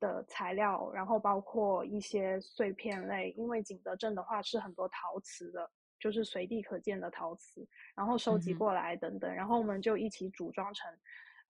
[0.00, 10.90] 的材料，然后包括一些碎片类，因为景德镇的话是很多陶瓷的，就是随地可见的陶瓷，然后收集过来等等，然后我们就一起组装成。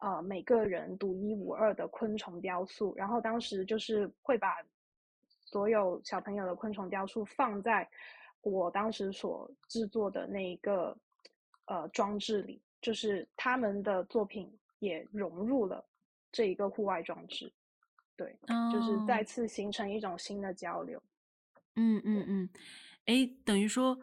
[0.00, 4.57] 呃，每个人独一无二的昆虫雕塑，然后当时就是会把
[5.51, 7.89] 所有小朋友的昆虫雕塑放在
[8.43, 10.97] 我当时所制作的那一个
[11.67, 15.85] 呃装置里，就是他们的作品也融入了
[16.31, 17.53] 这一个户外装置，
[18.17, 18.39] 对，
[18.73, 21.03] 就是再哦次形成一种新的交流。
[21.75, 22.49] 嗯嗯嗯，
[23.07, 23.99] 诶，等于说，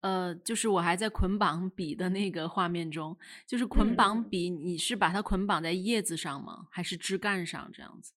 [0.00, 6.66] 呃，就是我还在捆绑笔的那个画面中，就是捆绑笔，你是把它捆绑在叶子上吗？
[6.72, 8.12] 还是枝干上这样子？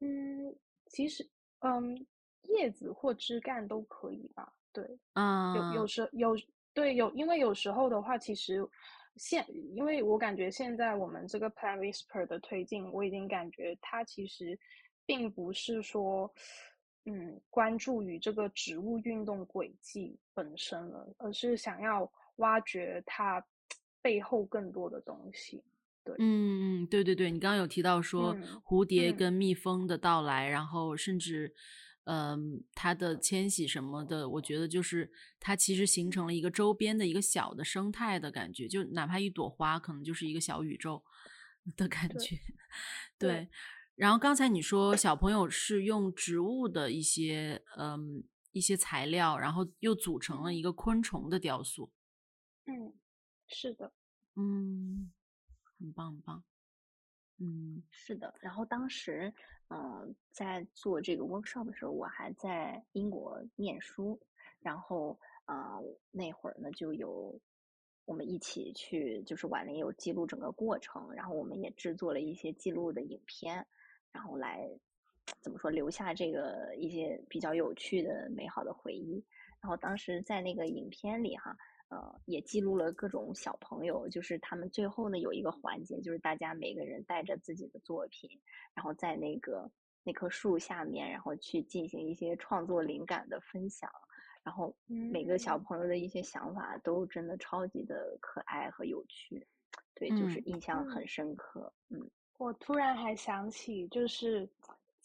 [0.00, 1.28] 嗯，其实
[1.60, 2.06] 嗯，
[2.42, 4.84] 叶子或枝干都可以吧，对。
[4.84, 6.36] 有啊，有有时有
[6.72, 8.66] 对有，因为有时候的话，其实
[9.16, 14.58] 现因为我感觉现在我们这个 Plan Whisper 的推进，我已经感觉它其实
[15.06, 16.32] 并不是说
[17.06, 23.42] 嗯关注于这个植物运动轨迹本身了，而是想要挖掘它
[24.02, 25.64] 背后更多的东西。
[26.06, 29.16] 对，嗯嗯，对对对，你刚刚有提到说嗯蝴蝶嗯。
[29.16, 31.52] 跟蜜蜂的到来，然后甚至，
[32.04, 41.02] 嗯、它的迁徙什么的，我觉得就是它其实形成了一个周边的一个小的生态的感觉，就哪怕一朵花，可能就是一个小宇宙
[41.76, 42.36] 的感觉。
[43.18, 43.28] 对。
[43.28, 43.48] 对，
[43.96, 51.90] 然后刚才你说小朋友是用植物的一些嗯一些材料，然后又组成了一个昆虫的雕塑，
[52.66, 52.94] 嗯，
[53.48, 53.92] 是的，
[54.36, 55.10] 嗯，
[55.78, 56.44] 很棒很棒，
[57.38, 59.32] 嗯是的，然后当时，
[59.68, 64.18] 嗯、在做这个 workshop 的时候，我还在英国念书，
[64.60, 67.38] 然后，呃，那会儿呢就有
[68.04, 73.66] 我们一起去，就是婉玲有记录整个过程，然后我们也制作了一些记录的影片，
[74.12, 74.70] 然后来
[75.40, 79.22] 怎么说留下这个一些比较有趣的、美好的回忆。
[79.60, 81.56] 然后当时在那个影片里哈，
[81.88, 88.28] 呃，也记录了各种小朋友，就是他们最后呢有一个环节，就是大家每个人带着自己的作品，
[88.74, 89.70] 然后在那个
[90.02, 93.90] 那棵树下面，然后去进行一些创作灵感的分享，
[94.42, 94.76] 然后
[95.08, 95.64] 每个小嗯。
[95.64, 99.46] 朋友的一些想法都真的超级的可爱和有趣，
[99.94, 102.10] 对，就是嗯印象很嗯深刻，嗯。
[102.38, 104.46] 我突然还想起，就是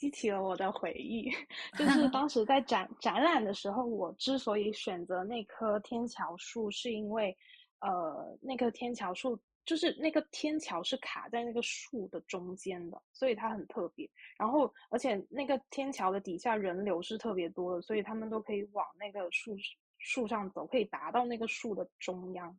[0.01, 1.29] 激起了我的回忆，
[1.77, 7.37] 就是当时在展展览的时候，我之所以选择那棵天桥树，是因为，
[7.81, 14.09] 呃，那棵天桥树就是那个天桥是卡在那个树的中间的，所以它很特别。
[14.39, 19.55] 然后，而且那个天桥的底下人流是特别多的，所以他们都可以往那个树
[19.99, 22.57] 树上走，可以达到那个树的中央。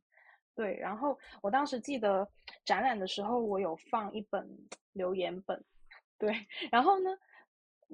[0.54, 2.28] 对，然后我当时记得
[2.64, 4.48] 展览的时候，我有放一本
[4.92, 5.60] 留言本，
[6.20, 7.10] 对，然后呢，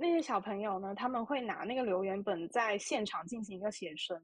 [0.00, 4.16] 那些小朋友呢，他们会拿那个留言本在现场进行一个写生，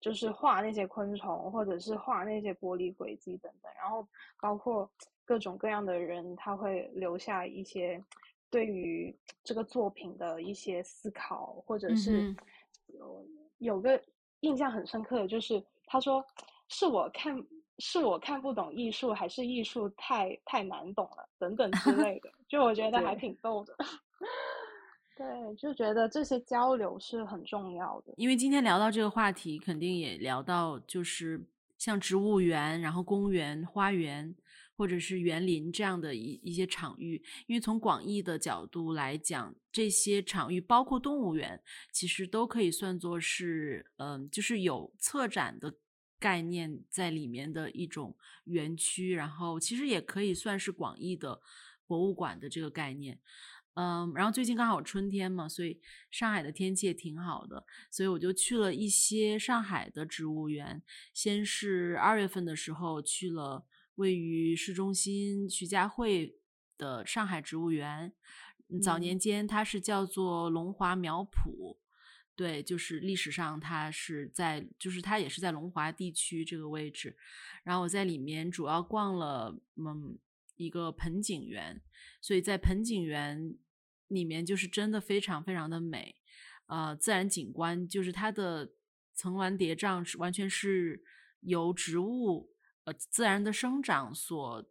[0.00, 4.08] 就是画那些昆虫，或者是画那些玻璃轨迹等等，然后
[4.40, 4.90] 包括
[5.26, 8.02] 各种各样的人，他会留下一些
[8.48, 9.14] 对于
[9.44, 12.36] 这个作品的一些思考，或者是嗯
[12.86, 13.26] 有
[13.58, 14.02] 有个
[14.40, 16.24] 印象很深刻的就是，他说
[16.68, 17.36] 是我看
[17.78, 23.76] 是我看不懂艺术，还是艺术太太难懂了，等等之 类的，就我觉得还挺逗的。
[25.18, 25.26] 对，
[25.56, 28.14] 就觉得这些交流是很重要的。
[28.16, 31.44] 因为今天聊到这个话题，肯定也聊到就是
[31.76, 34.32] 像植物园、然后公园、花园
[34.76, 37.20] 或者是园林这样的一一些场域。
[37.48, 45.74] 因为从广义的角度来讲，这些场域包括动物园，其实都可以算作是嗯、就是有策展的
[46.20, 51.40] 概念在里面的一种园区，然后其实也可以算是广义的
[51.88, 53.18] 博物馆的这个概念。
[53.80, 60.82] 嗯，然后最近刚好春天嘛，所以上海的天气也挺好的，所以我就去了一些上海的植物园。
[61.14, 63.64] 先是二月份的时候去了
[63.94, 66.40] 位于市中心徐家汇
[66.76, 68.12] 的上海植物园，
[68.68, 71.76] 嗯早年嗯间它是叫做龙华苗圃。
[72.34, 77.16] 对，就是历史上它是在，就是它也是在龙华地区这个位置，
[77.62, 80.18] 然后我在里面主要逛了嗯
[80.56, 81.80] 一个盆景园，
[82.20, 83.56] 所以在盆景园
[84.08, 86.16] 里面就是真的非常非常的美，
[86.66, 88.72] 呃，自然景观就是它的
[89.14, 91.02] 层峦叠嶂完全是
[91.40, 92.50] 由植物
[92.84, 94.68] 呃自然的生长所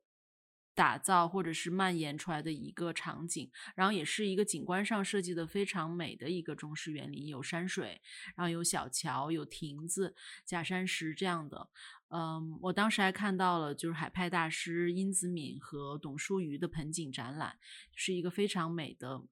[0.73, 7.99] 打造或者是蔓延出来的一个场景，然后也是一个景观上设计的非常美的一个中式园林，有山水，
[8.35, 11.69] 然后有小桥，有亭子、假山石这样的。
[12.09, 17.57] 嗯，我当时还看到了就是海派大师殷子敏和董淑瑜的盆景展览，
[17.93, 19.23] 是一个非常美的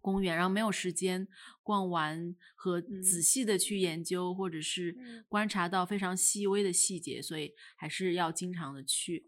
[0.00, 1.28] 公园，然后没有时间
[1.62, 9.26] 逛完和仔嗯细的去研究，或者是嗯观察到非常细微的细节，所以还是要经常的去。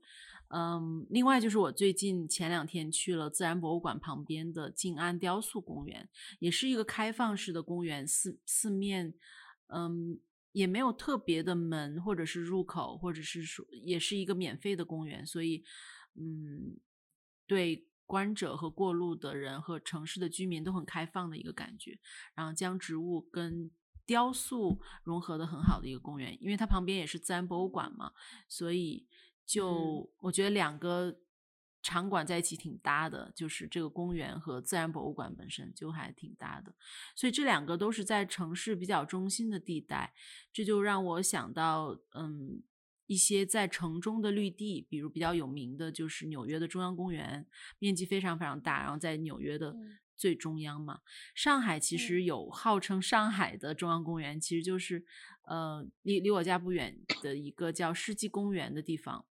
[0.48, 6.08] 嗯，另外就是我最近前两天去了自然博物馆旁边的静安雕塑公园，
[6.38, 9.14] 也是一个开放式的公园，四四面，
[9.68, 10.18] 嗯，
[10.52, 15.64] 也没有特别的门或者是入口，或者是说也是一个免费的公园，所以，
[16.14, 16.78] 嗯，
[17.46, 21.98] 对观者和过路的人和城市的居民都很开放的一个感觉，
[22.34, 23.70] 然后将植物跟
[24.04, 28.12] 雕塑融合的很好的一个公园，因为它旁边也是自然博物馆嘛，
[28.48, 29.06] 所以
[29.46, 31.18] 就我觉得两个
[31.82, 36.74] 场馆在一起挺搭的，就是这个公园和自然博物馆本身就还挺搭的，
[37.16, 40.14] 所以这两个都是在城市比较中心的地带，
[40.52, 42.62] 这就让我想到，嗯，
[43.06, 47.46] 一些在城中的绿地，比如比较有名的就是纽约的中央公园，
[47.78, 49.98] 面积非常非常大，然后在纽约的嗯。
[50.14, 51.00] 最中央嘛。
[51.34, 55.04] 上海其实有号称上海的中央公园，其实就是
[55.48, 59.24] 呃离离我家不远的一个叫世纪公园的地方，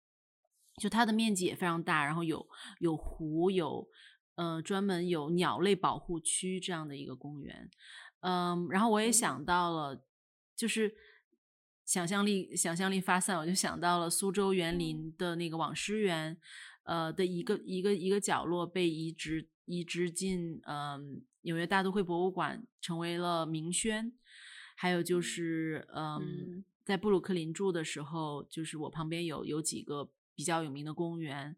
[0.78, 2.46] 就它的面积也非常大，然后有
[2.78, 3.88] 有湖，有
[4.36, 7.70] 呃专门有鸟类保护区这样的一个公园。
[8.20, 10.04] 嗯，然后我也想到了，
[10.56, 10.94] 就是
[11.84, 16.36] 想象力想象力发散，我就想到了苏州园林的那个网师园，
[16.84, 24.12] 呃的一个一个一个角落被移植移植进嗯纽约大都会博物馆，成为了名轩。
[24.76, 31.56] 还有就是嗯，在布鲁克林住的时候，就是我旁边有有几个比较有名的公园。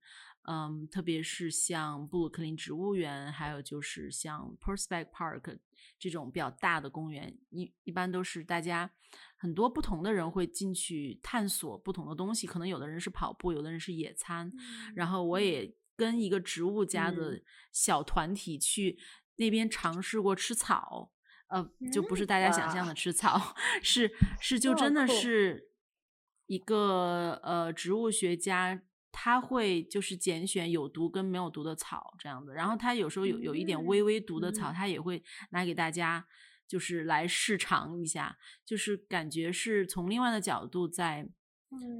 [0.49, 5.59] 嗯，特别是像布鲁克林植物园，还有就是像 Prospect Park
[5.99, 8.91] 这种比较大的公园，一一般都是大家
[9.37, 12.47] 很多不同的人会进去探索不同的东西。
[12.47, 14.51] 可能有的人是跑步，有的人是野餐。
[14.97, 18.99] 然后我也跟一个植物家的小团体去
[19.37, 21.13] 那边尝试过吃草，
[21.49, 23.55] 呃，就不是大家想象的吃草，
[23.85, 24.11] 是
[24.41, 25.70] 是就真的是
[26.51, 28.83] 一个呃植物学家。
[29.13, 35.21] 他会就是拣选有毒跟没有毒的草这样子，然后他有时候有有一点微微毒的草，他也会
[35.51, 36.25] 拿给大家，
[36.69, 41.29] 就是来试尝一下，就是感觉是从另外的角度在，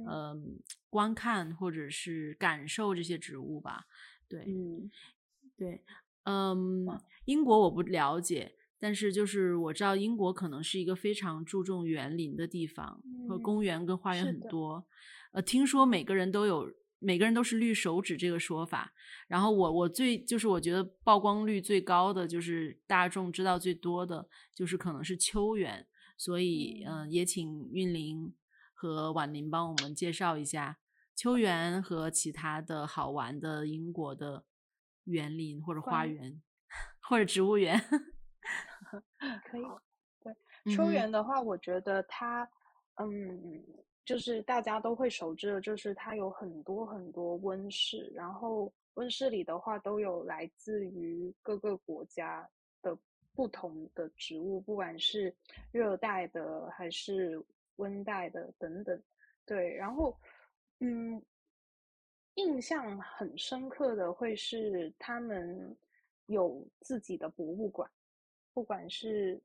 [0.09, 0.57] 嗯，
[0.89, 3.87] 观看或者是感受这些植物吧。
[4.29, 4.89] 对，嗯，
[5.57, 5.83] 对，
[6.23, 6.87] 嗯，
[7.25, 14.85] 英国我不了解，但是就是我知道英国可能是一个非常注重园林的地方，和公园跟花园很多。
[15.31, 16.69] 呃，听说每个人都有。
[17.03, 18.93] 每个人都是绿手指这个说法，
[19.27, 28.31] 然后我我最就是我觉得曝光率最高的就是大众知道最多的就是可能是秋园，所以嗯也请韵玲
[28.71, 30.77] 和婉玲帮我们介绍一下
[31.15, 34.45] 秋园和其他的好玩的英国的
[35.05, 36.39] 园林或者花园
[37.01, 37.83] 或者植物园，
[39.45, 39.63] 可以。
[40.21, 40.35] 对
[40.75, 42.49] 秋园的话，我觉得它
[42.95, 43.63] 嗯。
[44.03, 52.49] 就是大家都会熟知的，就是它有很多很多温室，然后温室里的话都有来自于各个国家
[52.81, 52.97] 的
[53.31, 55.33] 不同的植物，不管是
[55.71, 57.41] 热带的还是
[57.75, 59.01] 温带的等等。
[59.45, 60.17] 对，然后
[60.79, 61.23] 嗯，
[62.33, 65.77] 印象很深刻的会是他们
[66.25, 67.89] 有自己的博物馆，
[68.53, 69.41] 不管是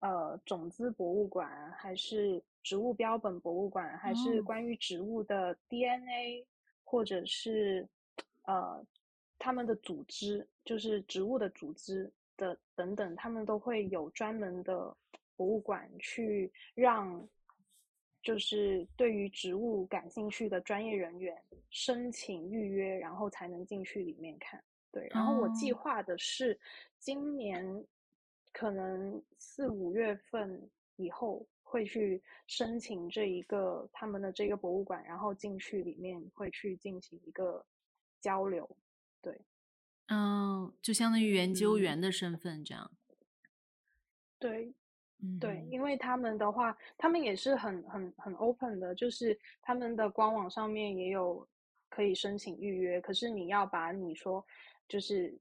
[0.00, 2.42] 呃种子博物馆还是。
[2.66, 6.44] 植物标本博物馆，还是关于植物的 DNA，
[6.82, 7.86] 或者是
[8.42, 8.84] 呃
[9.38, 14.92] 他们的组织，就是植物的组织的等等，他们都会有专门的
[15.36, 17.24] 博物馆去让，
[18.20, 24.60] 就是对于植物感兴趣的专业人员申请预约，然后才能进去里面看。
[24.90, 26.58] 对，然后我计划的是
[26.98, 27.64] 今年
[28.56, 31.46] 可能四五月份以后。
[31.68, 37.66] 会去申请这一个他们的这个博物馆，然后进去里面会去进行一个
[38.20, 38.64] 交流，
[39.20, 39.36] 对，
[40.06, 42.88] 嗯，就相当于研究员的身份这样。
[44.38, 44.72] 对，
[45.40, 51.46] 对，因为他们的话，他们也是很很很 open 的，就是他们的官网上面也有
[51.88, 54.42] 可以申请预约，可是你要把你说，
[54.86, 55.36] 就是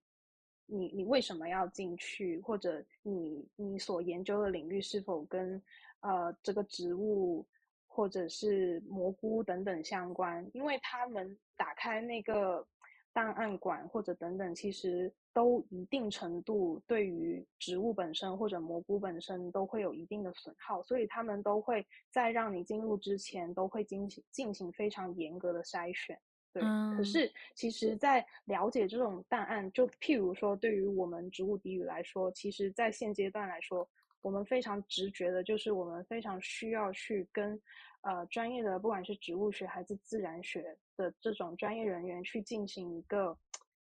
[0.68, 5.61] 你你为什么要进去，或者你你所研究的领域是否跟
[6.01, 7.45] 呃，这个植物
[7.88, 12.66] 或者是蘑菇等等相关，因为他们打开那个
[13.13, 26.20] 档案馆或者等等，其实都一定程度对于植物本身或者蘑菇本身都会有一定的损耗，所以他们都会在让你进入之前都会进行进行非常严格的筛选。
[26.60, 33.88] 对，可是其实，在了解这种档案，就譬如说，对于我们植物底语来说，其实在现阶段来说。
[34.22, 37.62] 我们非常直觉的，就是我们非常需要去跟，
[38.01, 43.38] 呃，专业的不管是植物学还是自然学的这种专业人员去进行一个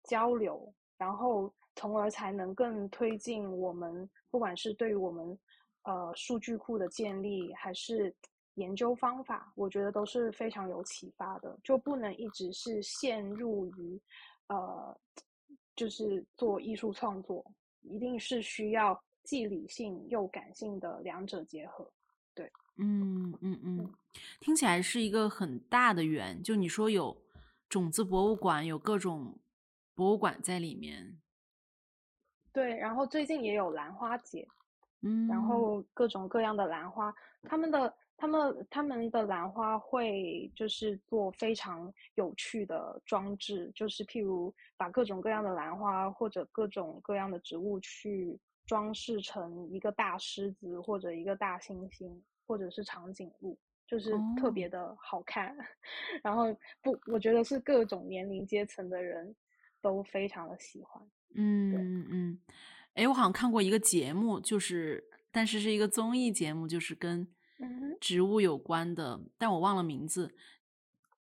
[0.05, 5.38] 交流，然后从而才能更推进我们，不管是对于我们，
[5.84, 8.11] 呃，数据库的建立还是
[8.56, 14.02] 研究方法，我觉得都是非常有启发的，就不能一直是陷入于，
[14.47, 14.97] 呃，
[15.76, 17.45] 就是做艺术创作，
[17.82, 19.02] 一定是需要。
[19.24, 21.88] 既理性又感性的两者结合，
[22.34, 23.93] 对，嗯嗯嗯，
[24.39, 26.41] 听起来是一个很大的圆。
[26.41, 27.16] 就你说有
[27.70, 29.39] 种子博物馆，有各种
[29.93, 31.22] 博物馆在里面。
[32.52, 34.47] 对，然后最近也有兰花节，
[35.02, 52.15] 嗯，然后各种各样的兰花，他们的他们他们的兰花会就是做非常有趣的装置，就是譬如把各种各样的兰花或者各种各样的植物去装饰成一个大狮子或者一个大猩猩
[52.45, 53.57] 或者是长颈鹿，
[53.88, 55.57] 就是特哦，别的好看。
[56.22, 59.36] 然后不，我觉得是各种年龄阶层的人
[59.82, 61.03] 都非常的喜欢。
[61.34, 62.39] 嗯，嗯嗯，
[62.93, 67.28] 诶，我好像看过一个节目，就是但是是一个综艺节目，就是跟
[67.99, 70.36] 植物有关的，但我忘了名字。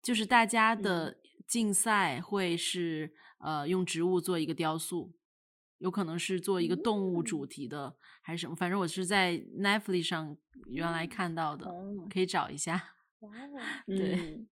[0.01, 5.13] 就是大家嗯的竞赛会是呃用植物做一个雕塑，
[5.79, 10.37] 有可能是做一个动物主嗯题的，还是什么，反正我是在 Netflix 上
[10.69, 12.95] 原来嗯，看到的，哦，可以找一下。
[13.21, 13.31] 哇。
[13.89, 14.47] 嗯，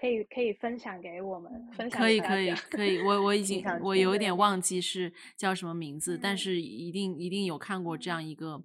[0.00, 2.40] 可以可以分享给我们，分享可以可。
[2.40, 3.64] 以可以，我我已经。
[3.82, 8.62] 我有一点忘记是叫什么名字，但嗯是一定一定有看过这嗯样一个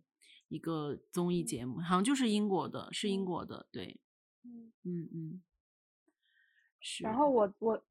[0.48, 1.46] 一个综艺嗯。
[1.46, 3.26] 节目，好像就是英国的，是英嗯。
[3.26, 4.00] 国的，对，
[4.44, 4.72] 嗯。
[4.84, 5.44] 嗯嗯，
[6.80, 7.84] 是，然后我我，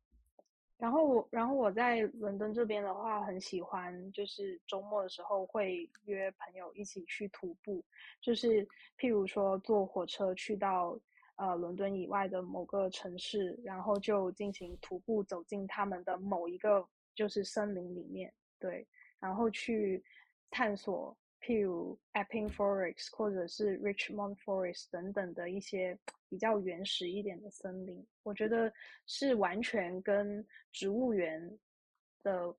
[0.76, 7.84] 然后我然后我在伦敦这边的话，很喜欢，就是周末的时候会约朋友一起去徒步，
[8.20, 8.64] 就是
[8.96, 10.98] 譬如说坐火车去到
[11.36, 18.86] 呃伦敦以外的某个城市，然后就进行徒步走进他们的某一个就是森林里面，对，
[19.18, 20.04] 然后去
[20.50, 25.98] 探索，譬如 Epping Forest 或者是 Richmond Forest 等等的一些
[26.30, 28.72] 比较原始一点的森林，我觉得
[29.04, 30.42] 是完全跟
[30.72, 31.58] 植物园
[32.22, 32.56] 的，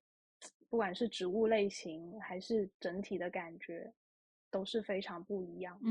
[0.70, 3.92] 不管是植物类型还是整体的感觉，
[4.52, 5.86] 都是非常不一样的。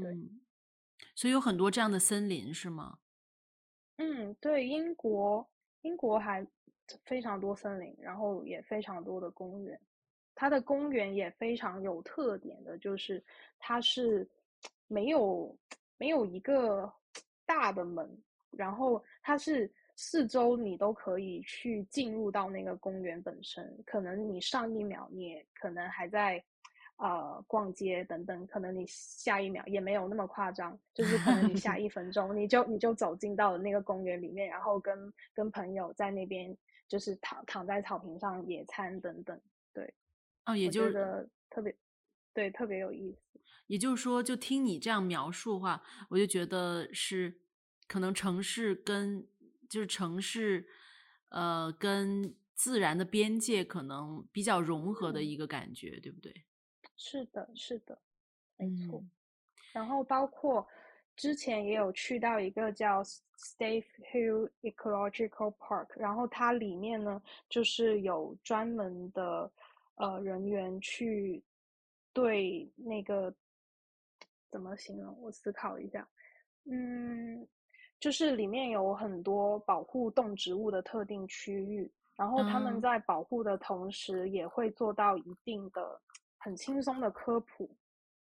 [0.00, 0.12] 对。
[0.12, 0.40] 嗯，
[1.16, 3.00] 所以有很多这样的森林是吗？
[3.96, 5.50] 嗯，对，英国，
[5.80, 6.46] 英国还
[7.04, 9.80] 非常多森林，然后也非常多的公园。
[10.34, 13.22] 它的公园也非常有特点的，就是
[13.58, 14.28] 它是
[14.88, 15.56] 没有
[15.98, 16.92] 没有一个
[17.46, 18.08] 大的门，
[18.50, 23.78] 然后它是四周你都可以去进入到那个公园本身。
[23.84, 26.42] 可能你上一秒你可能还在
[26.96, 36.56] 呃逛街等等，可能你下一秒也没有那么夸张，就是可能你下一分钟你就你就走进到了那个公园里面，然后跟跟朋友在那边
[36.88, 39.40] 就是躺躺在草坪上野餐等等。
[39.74, 39.92] 对，
[40.46, 41.74] 哦，也就是得特别
[42.34, 43.40] 对，特别有意思。
[43.66, 47.40] 也就是说，就听你这样描述的话，我就觉得是
[47.86, 49.26] 可能城市跟
[49.68, 50.66] 就是城市，
[51.30, 56.44] 呃，跟自然的边界可能比较融合的嗯，一个感觉，对不对？
[56.96, 57.98] 是的，是的，
[58.56, 59.00] 没错。
[59.00, 59.10] 嗯
[59.72, 60.68] 然后包括
[61.16, 69.50] 之前也有去到一个叫 Stave Hill Ecological Park，然后它里面呢就是有专门的
[69.96, 71.42] 呃人员去
[72.12, 73.34] 对那个
[74.50, 75.16] 怎么形容？
[75.20, 76.08] 我思考一下，
[76.64, 77.46] 嗯，
[77.98, 86.00] 就是里面有很多保护动植物的特定区域，然后他们啊，在保护的同时，也会做到一定的
[86.38, 87.70] 很轻松的科普，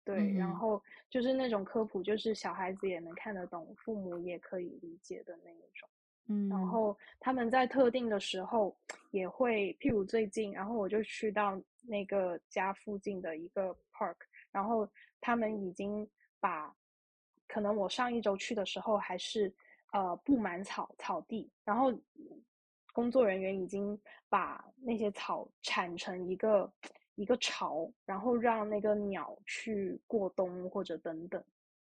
[0.05, 5.89] 对，然嗯后就是那种科普，就是小孩子也能看得懂，父母也可以理解的那一种。
[6.49, 8.77] 然嗯后他们在特定的时候
[9.11, 14.15] 也会，譬如最近，然后我就去到那个家附近的一个 park，
[14.53, 14.89] 然后
[15.21, 16.09] 他们已经
[16.39, 16.73] 把，
[17.49, 19.53] 可能我上一周去的时候还是
[19.93, 21.93] 呃布满草草地，然后
[22.93, 26.73] 工作人员已经把那些草铲成一个
[27.17, 31.43] 一个巢，然后让那个鸟去过冬或者等等。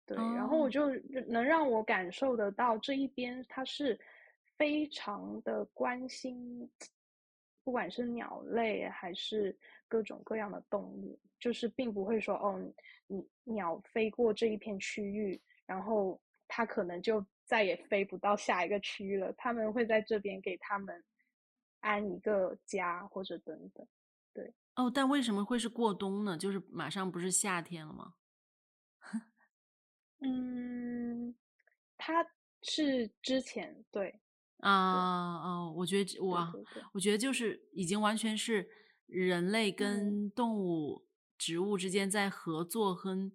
[0.05, 0.89] 对，然后我哦，就
[1.27, 3.99] 能让我感受得到这一边它是
[4.57, 6.69] 非常的关心，
[7.63, 12.59] 不管是鸟类还是各种各样的动物，就是并不会说哦，
[13.07, 21.03] 你鸟飞过这一片区域，然后它可能就再也飞不到下一个区域了，他们会在这边给他们
[21.79, 23.87] 安一个家或者等等，
[24.33, 24.53] 对。
[24.75, 26.37] 哦，但为什么会是过冬呢？
[26.37, 28.13] 就是马上不是夏天了吗？
[30.19, 31.35] 嗯，
[31.97, 32.25] 它
[32.61, 34.19] 是之前对
[34.59, 38.67] 对啊，哦，我觉得我对哇，对对，我觉得就是已经完全是
[39.05, 41.05] 人类嗯跟动物、
[41.37, 43.31] 植物之间在合作跟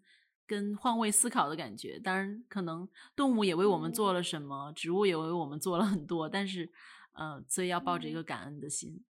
[0.47, 1.99] 跟换位思考的感觉。
[1.99, 6.71] 当然，可能动物也为我们做嗯了什么，植物也为我们做了很多，但是，
[7.13, 9.05] 呃，所以要抱着一嗯个感恩的心。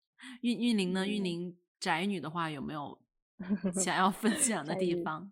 [0.41, 1.07] 韵韵玲呢？
[1.07, 2.99] 韵嗯，玲宅女的话，有没有
[3.76, 5.32] 想要分享的，地方？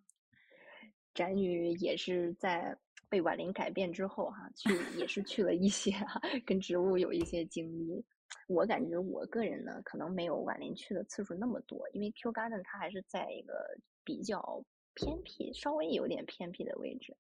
[1.14, 2.78] 宅女也是在
[3.10, 8.04] 被婉玲改变之后哈、去也是去了一些哈、跟植物有一些经历。
[8.48, 17.16] 我感觉我个人呢，可能没有婉玲去的次数那么多，因为 Q Garden 它还是在一个比较偏僻、稍微有点偏僻的位置。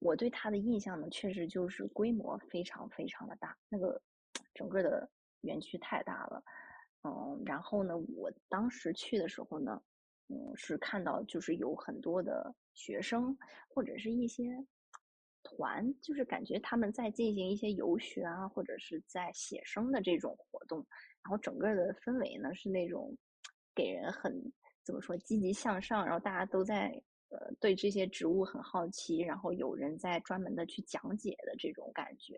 [0.00, 4.00] 我对它的印象呢，确实就是规模非常非常的大，那个
[4.52, 5.08] 整个的
[5.40, 6.42] 园区太大了。
[7.02, 9.82] 嗯，然后呢，我当时去的时候呢，
[10.28, 13.36] 嗯，是看到就是有很多的学生
[13.68, 14.62] 或者是一些
[15.44, 20.84] 团，就是感觉他们在进行一些游学啊，或者是在写生的这种活动。
[21.22, 23.16] 然后整个的氛围呢是那种
[23.74, 32.36] 给人很怎么说积极向上，然后大家都在呃对这些植物很好奇，然后有人在专门的去讲解的这种感觉。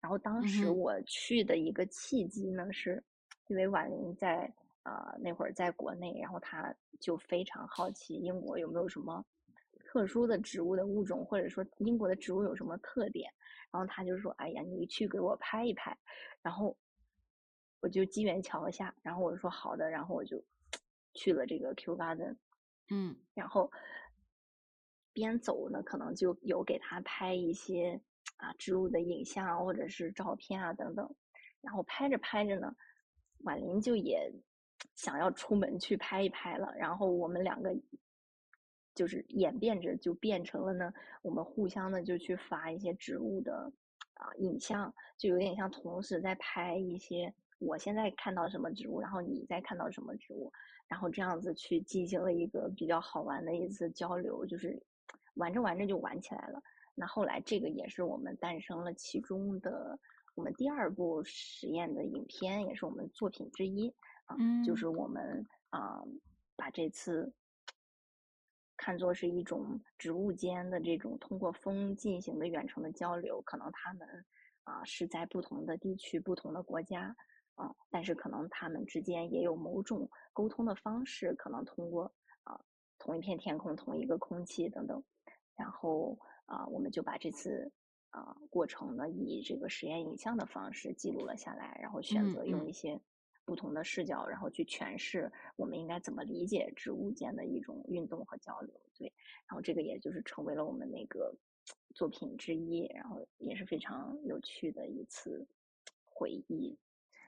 [0.00, 3.02] 然后当时我去的一个契机呢，是
[3.46, 4.52] 因为婉玲在
[4.82, 9.24] 呃那会儿在国内，然后他就非常好奇英国有没有什么
[9.94, 13.32] 特殊的植物的物种，或者说英国的植物有什么特点。
[13.70, 15.96] 然后他就说：“哎呀，你去给我拍一拍。”
[16.42, 16.76] 然后。
[17.80, 20.42] 我就机缘巧合下，然后我说好的，然后我就
[21.12, 22.34] 去了这个 Q Garden，
[22.90, 23.70] 嗯，然后
[25.12, 28.00] 边走呢，可能就有给他拍一些
[28.38, 31.14] 啊植物的影像或者是照片啊等等，
[31.60, 32.74] 然后拍着拍着呢，
[33.40, 34.32] 婉玲就也
[34.96, 37.76] 想要出门去拍一拍了，然后我们两个
[38.94, 40.92] 就是演变着就变成了呢，
[41.22, 43.72] 我们互相的就去发一些植物的
[44.14, 47.34] 啊影像，就有点像同时在拍一些。
[47.60, 50.52] 我现在看到什么植物，然后你再看到什么植物，
[50.86, 54.82] 然后这样子去进行了一个比较好玩的一次交流，就是
[55.34, 56.60] 玩着玩着就玩起来了。
[56.94, 59.98] 那后来这个也是我们诞生了其中的
[60.34, 63.88] 我们第二部实验的影片，也是我们作品之一
[64.26, 66.02] 啊，就是我们啊
[66.56, 67.32] 把这次
[68.76, 74.08] 看作是一种植物间的这种通过风进行的远程的交流，可能他们
[74.64, 77.16] 啊是在不同的地区、不同的国家。
[77.56, 82.12] 啊，但是可能他们之间也有某种沟通的方式，可能通过
[82.42, 82.60] 啊
[82.98, 85.04] 同一片天空、同一个空气等等，
[85.54, 87.70] 然后啊我们就把这次
[88.10, 93.00] 啊过程呢以这个实验影像的方式记录了下来，然后选择用一些
[93.44, 98.72] 不同的视角，然后去诠释我们应该怎么理解植物间的一种运动和交流。
[98.96, 99.12] 对，
[99.46, 101.34] 然后这个也就是成为了我们那个
[101.94, 105.46] 作品之一，然后也是非常有趣的一次
[106.04, 106.78] 回忆。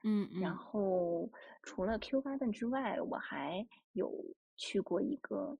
[0.03, 1.29] 嗯，然后
[1.63, 4.13] 除了 Q Garden 之外，我还有
[4.57, 5.59] 去过一个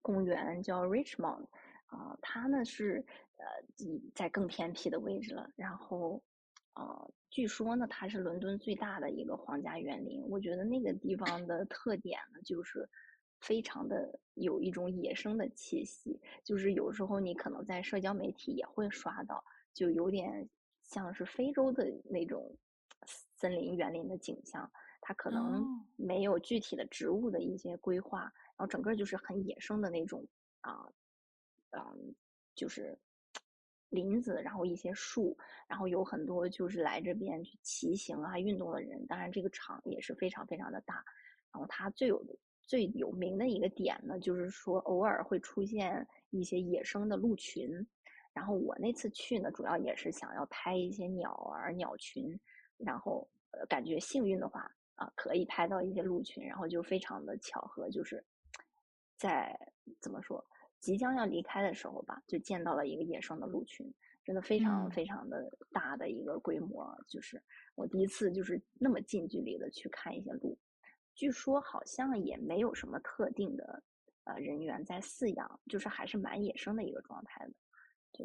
[0.00, 1.46] 公园叫 Richmond，
[1.86, 3.04] 啊，它呢是
[3.36, 3.44] 呃
[4.14, 5.50] 在更偏僻的位置了。
[5.56, 6.22] 然后
[6.74, 10.22] 呃，据说呢它是伦敦最大的一个皇家园林。
[10.28, 12.88] 我觉得那个地方的特点呢就是
[13.40, 20.48] 非常的有一种野生的气息，就是有时候你可能在社交媒体也会刷到，就有点
[20.82, 22.56] 像是非洲的那种。
[23.04, 24.70] 森林园林的景象，
[25.00, 30.24] 它可能没有具体的植物的一些规划，然后整个就是很野生的那种
[30.60, 30.86] 啊，
[31.70, 32.14] 嗯，
[32.54, 32.96] 就是
[33.92, 35.36] 林子，然后一些树，
[35.68, 39.06] 然后有很多就是来这边去骑行啊、运动的人。
[39.06, 41.04] 当然，这个场也是非常非常的大。
[41.52, 42.24] 然后它最有、
[42.62, 47.86] 最有名的一个点呢，就是说偶尔会出现一些野生的鹿群。
[48.32, 52.36] 然后我那次去呢，主要也是想要拍一些鸟儿、鸟群。
[52.78, 54.62] 然后，呃，感觉幸运的话，
[54.94, 58.24] 啊，可以拍到一些鹿群，然后就非常的巧合，就是
[59.18, 59.54] 在
[60.00, 60.44] 怎么说，
[60.82, 63.90] 即将要离开的时候吧，就见到了一个野生的鹿群，
[64.24, 67.40] 真的非常非常的大的一个规模，就是
[67.76, 70.58] 我第一次就是那么近距离的去看一些鹿，
[71.14, 73.82] 据说好像也没有什么特定的
[74.24, 77.52] 呃人员在饲养，就是还是蛮野生的一个状态的。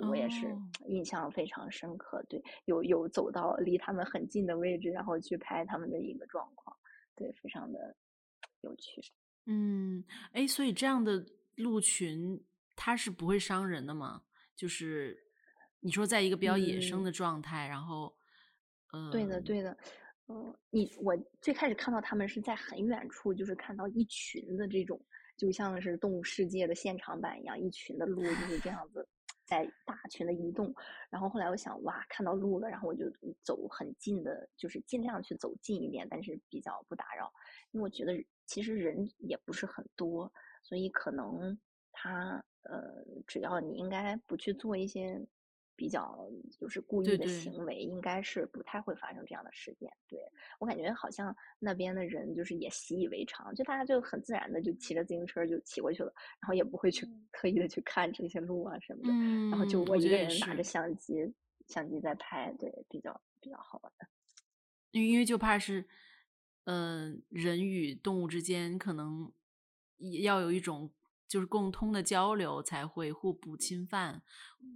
[0.05, 0.53] 我也是
[0.87, 6.75] 印象非常深刻，对，有有走到离他们很近的位置，然后去拍他们的一个状况，
[7.15, 7.95] 对，非常的
[8.61, 9.01] 有趣。
[9.45, 10.03] 嗯，
[10.33, 11.25] 哎，所以这样的
[11.57, 12.43] 鹿群
[12.75, 14.23] 它是不会伤人的吗？
[14.55, 15.25] 就是
[15.81, 18.15] 你说在一个比较野生的状态，然后，
[18.93, 19.77] 嗯，对的，对的，
[20.27, 24.99] 嗯，你我最开始看到他们是在很远处，就是看到一群的这种，
[25.35, 29.07] 就像是动物世界的现场版一样，一群的鹿就是这样子。
[29.45, 30.75] 在大群的移动，
[31.09, 33.05] 然后后来我想，哇，看到鹿了，然后我就
[33.41, 37.31] 走很近的，就是尽量去走近一点，但是比较不打扰，
[37.71, 38.11] 因为我觉得
[38.45, 40.29] 其实人也不是很多，
[40.67, 41.57] 所以可能
[41.91, 45.25] 他呃，只要你应该不去做一些。
[45.79, 46.27] 比较
[46.59, 49.87] 就是故意的行为，应该是不太会发生这样的事件。
[50.07, 50.19] 对
[50.59, 56.11] 我感觉好像那边的人就是也习以为常，就大家就很自然的就骑着自行车就骑过去了，
[56.41, 59.09] 然后也不会去特意的去看这些路啊什么的。
[59.51, 61.31] 然后就我一个人拿着相机，
[61.67, 63.93] 相机在拍，对，比较比较好玩。
[64.89, 65.87] 因为因为就怕是，
[66.63, 69.31] 嗯，人与动物之间可能
[70.23, 70.91] 要有一种
[71.27, 74.21] 就是共通的交流，才会互不侵犯，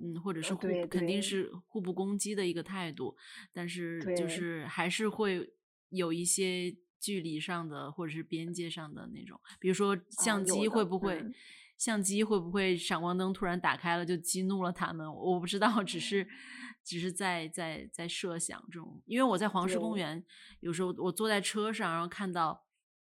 [0.02, 3.16] 嗯，或者是互对肯定是互不攻击的一个态度。
[3.54, 5.54] 但是就是还是会
[5.90, 11.34] 有一些距离上的或者是边界上的那种，比如说相机会不会、嗯
[11.82, 15.12] 相机会不会闪光灯突然打开了就激怒了他们？
[15.12, 16.28] 我不知道，只是
[16.86, 20.24] 只是在在在设想这种，因为我在黄石公园，
[20.60, 22.64] 有时候我坐在车上，然后看到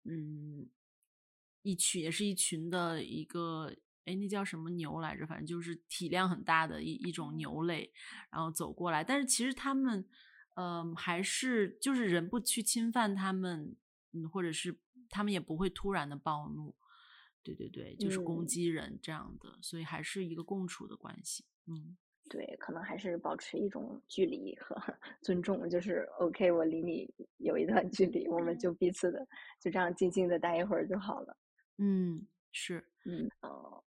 [0.03, 0.69] 嗯
[1.61, 3.73] 一群也是一群的一个。
[4.05, 5.27] 哎，那叫什么牛来着？
[5.27, 7.91] 反正就是体量很大的一一种牛类，
[8.31, 9.03] 然后走过来。
[9.03, 10.03] 但是其实他们，
[10.55, 13.75] 嗯、还是就是人不去侵犯他们，
[14.13, 14.75] 嗯，或者是
[15.11, 16.75] 他们也不会突然的暴怒。
[17.43, 21.45] 对对对，就是攻嗯击人这样的，所以还是一个共处的关系。
[21.67, 21.95] 嗯
[22.31, 24.75] 对，可能还是保持一种距离和
[25.21, 27.07] 尊重，就是 OK，我离你
[27.37, 29.27] 有一段距离，我们就彼此的
[29.59, 31.37] 就这样静静的待一会儿就好了。
[31.81, 33.83] 嗯，是，嗯，呃，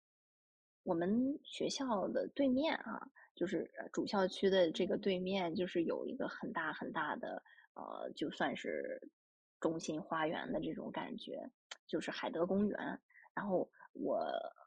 [0.83, 7.41] 我们学校的对面啊，就是呃主校区的这个对面，就是有一个很大很大的，
[7.75, 9.01] 呃，就算是
[9.61, 11.49] 中心花园的这种感觉，
[11.87, 12.99] 就是海德公园。
[13.33, 14.19] 然后我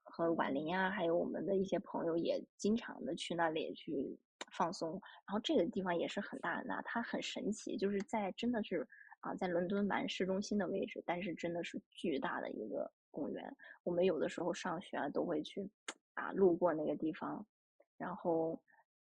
[0.04, 4.18] 和婉玲啊，还有我们的一些朋友也经常的去那里去
[4.50, 4.92] 放松。
[5.26, 8.88] 然后这个地方也是很大很大，它很神奇，就是在真的是
[9.20, 13.56] 啊，在伦敦蛮市中心的位置，但是真的是巨大的一个公园。
[13.82, 15.68] 我们有的时候上学啊，都会去
[16.14, 17.44] 啊路过那个地方，
[17.96, 18.60] 然后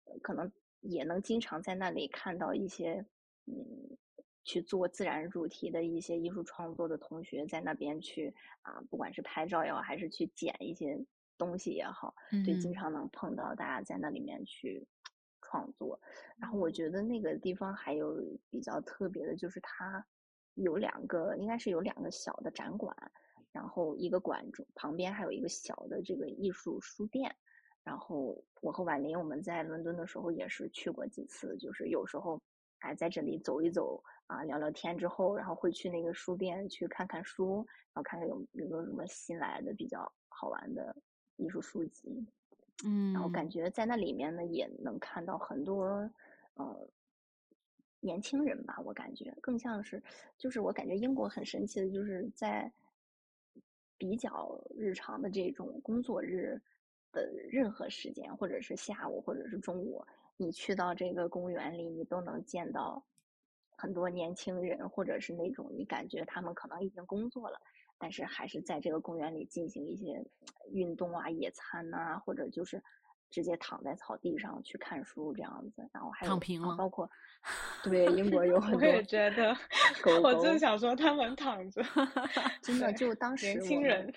[0.04, 3.04] 呃可能也能经常在那里看到一些
[3.46, 3.54] 嗯
[4.42, 10.98] 去做自然主题的一些艺术创作的同学在那边去啊，不管是拍照也好，还是去捡一些
[11.36, 14.86] 东西也好，对，经嗯常能碰到大家在那里面去
[15.42, 16.00] 创作。
[16.36, 18.16] 然后我觉得那个地方还有
[18.50, 20.04] 比较特别的，就是它
[20.54, 22.96] 有两个，应该是有两个小的展馆，
[23.52, 27.34] 然后一个馆中旁边还有一个小的这个艺术书店。
[27.82, 32.38] 然后我和婉玲我们在伦敦的时候也是去过几次，就是有时候
[32.78, 40.94] 还在这里走一走啊，聊聊天之后，然后会去那个书店去看看书，然后看看有有没有什么新来的比较好玩的
[41.36, 42.24] 艺术书籍。
[42.84, 45.86] 嗯，然后感觉在那里面呢，也能看到很多
[46.54, 46.88] 呃
[48.00, 50.02] 年轻人吧，我感觉更像是，
[50.36, 52.70] 就是我感觉英国很神奇的，就是在
[54.00, 56.58] 比较日常的这种工作日
[57.12, 60.02] 的任何时间，或者是下午，或者是中午，
[60.38, 63.04] 你去到这个公园里，你都能见到
[63.76, 67.60] 很多年轻人，或者是那种你感觉他们可能已经工作了。
[67.98, 70.24] 但是还是在这个公园里进行一些
[70.72, 72.82] 运动啊、野餐呐、或者就是
[73.30, 75.88] 直接躺在草地上去看书这样子。
[75.92, 77.10] 然后还有躺平了啊包括
[77.82, 79.56] 对英国有 很多我多也觉得
[80.02, 81.82] 狗，我正狗想说他们躺着，
[82.62, 84.12] 真的就当时年轻人，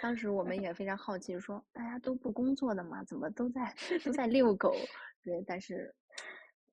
[0.00, 3.74] 当时我们也非常好奇，说大家都不工作的嘛，怎么都在
[4.04, 4.74] 都在遛狗？
[5.22, 5.94] 对，但是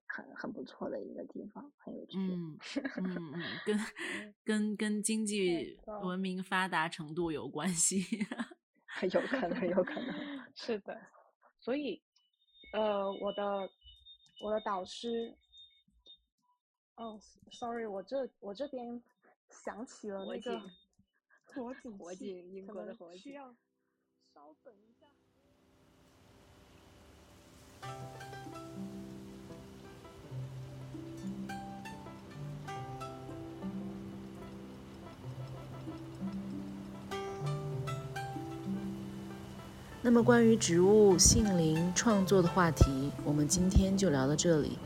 [0.07, 2.17] 很很不错的一个地方，很有趣。
[2.19, 2.57] 嗯
[2.97, 3.79] 嗯嗯，跟
[4.43, 8.05] 跟跟经济文明发达程度有关系。
[9.13, 10.13] 有可能，有可能。
[10.53, 10.99] 是的，
[11.61, 12.01] 所以，
[12.73, 13.69] 呃，我的
[14.41, 15.37] 我的导师，
[16.95, 17.19] 哦
[17.51, 19.01] ，sorry，我这我这边
[19.49, 20.73] 想起了那个警
[21.45, 23.55] 火警火器警英国的火警需要
[24.33, 25.05] 稍等一下。
[40.03, 44.79] 那么，关于植物、性灵、创作的话题，我们今天就聊到这里。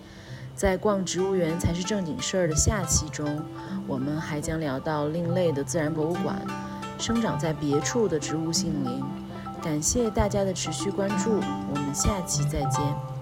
[0.56, 3.42] 在逛植物园才是正经事儿的下期中，
[3.88, 6.42] 我们还将聊到另类的自然博物馆，
[7.00, 9.04] 生长在别处的植物性灵。
[9.62, 11.40] 感谢大家的持续关注，
[11.70, 13.15] 我们下期再见。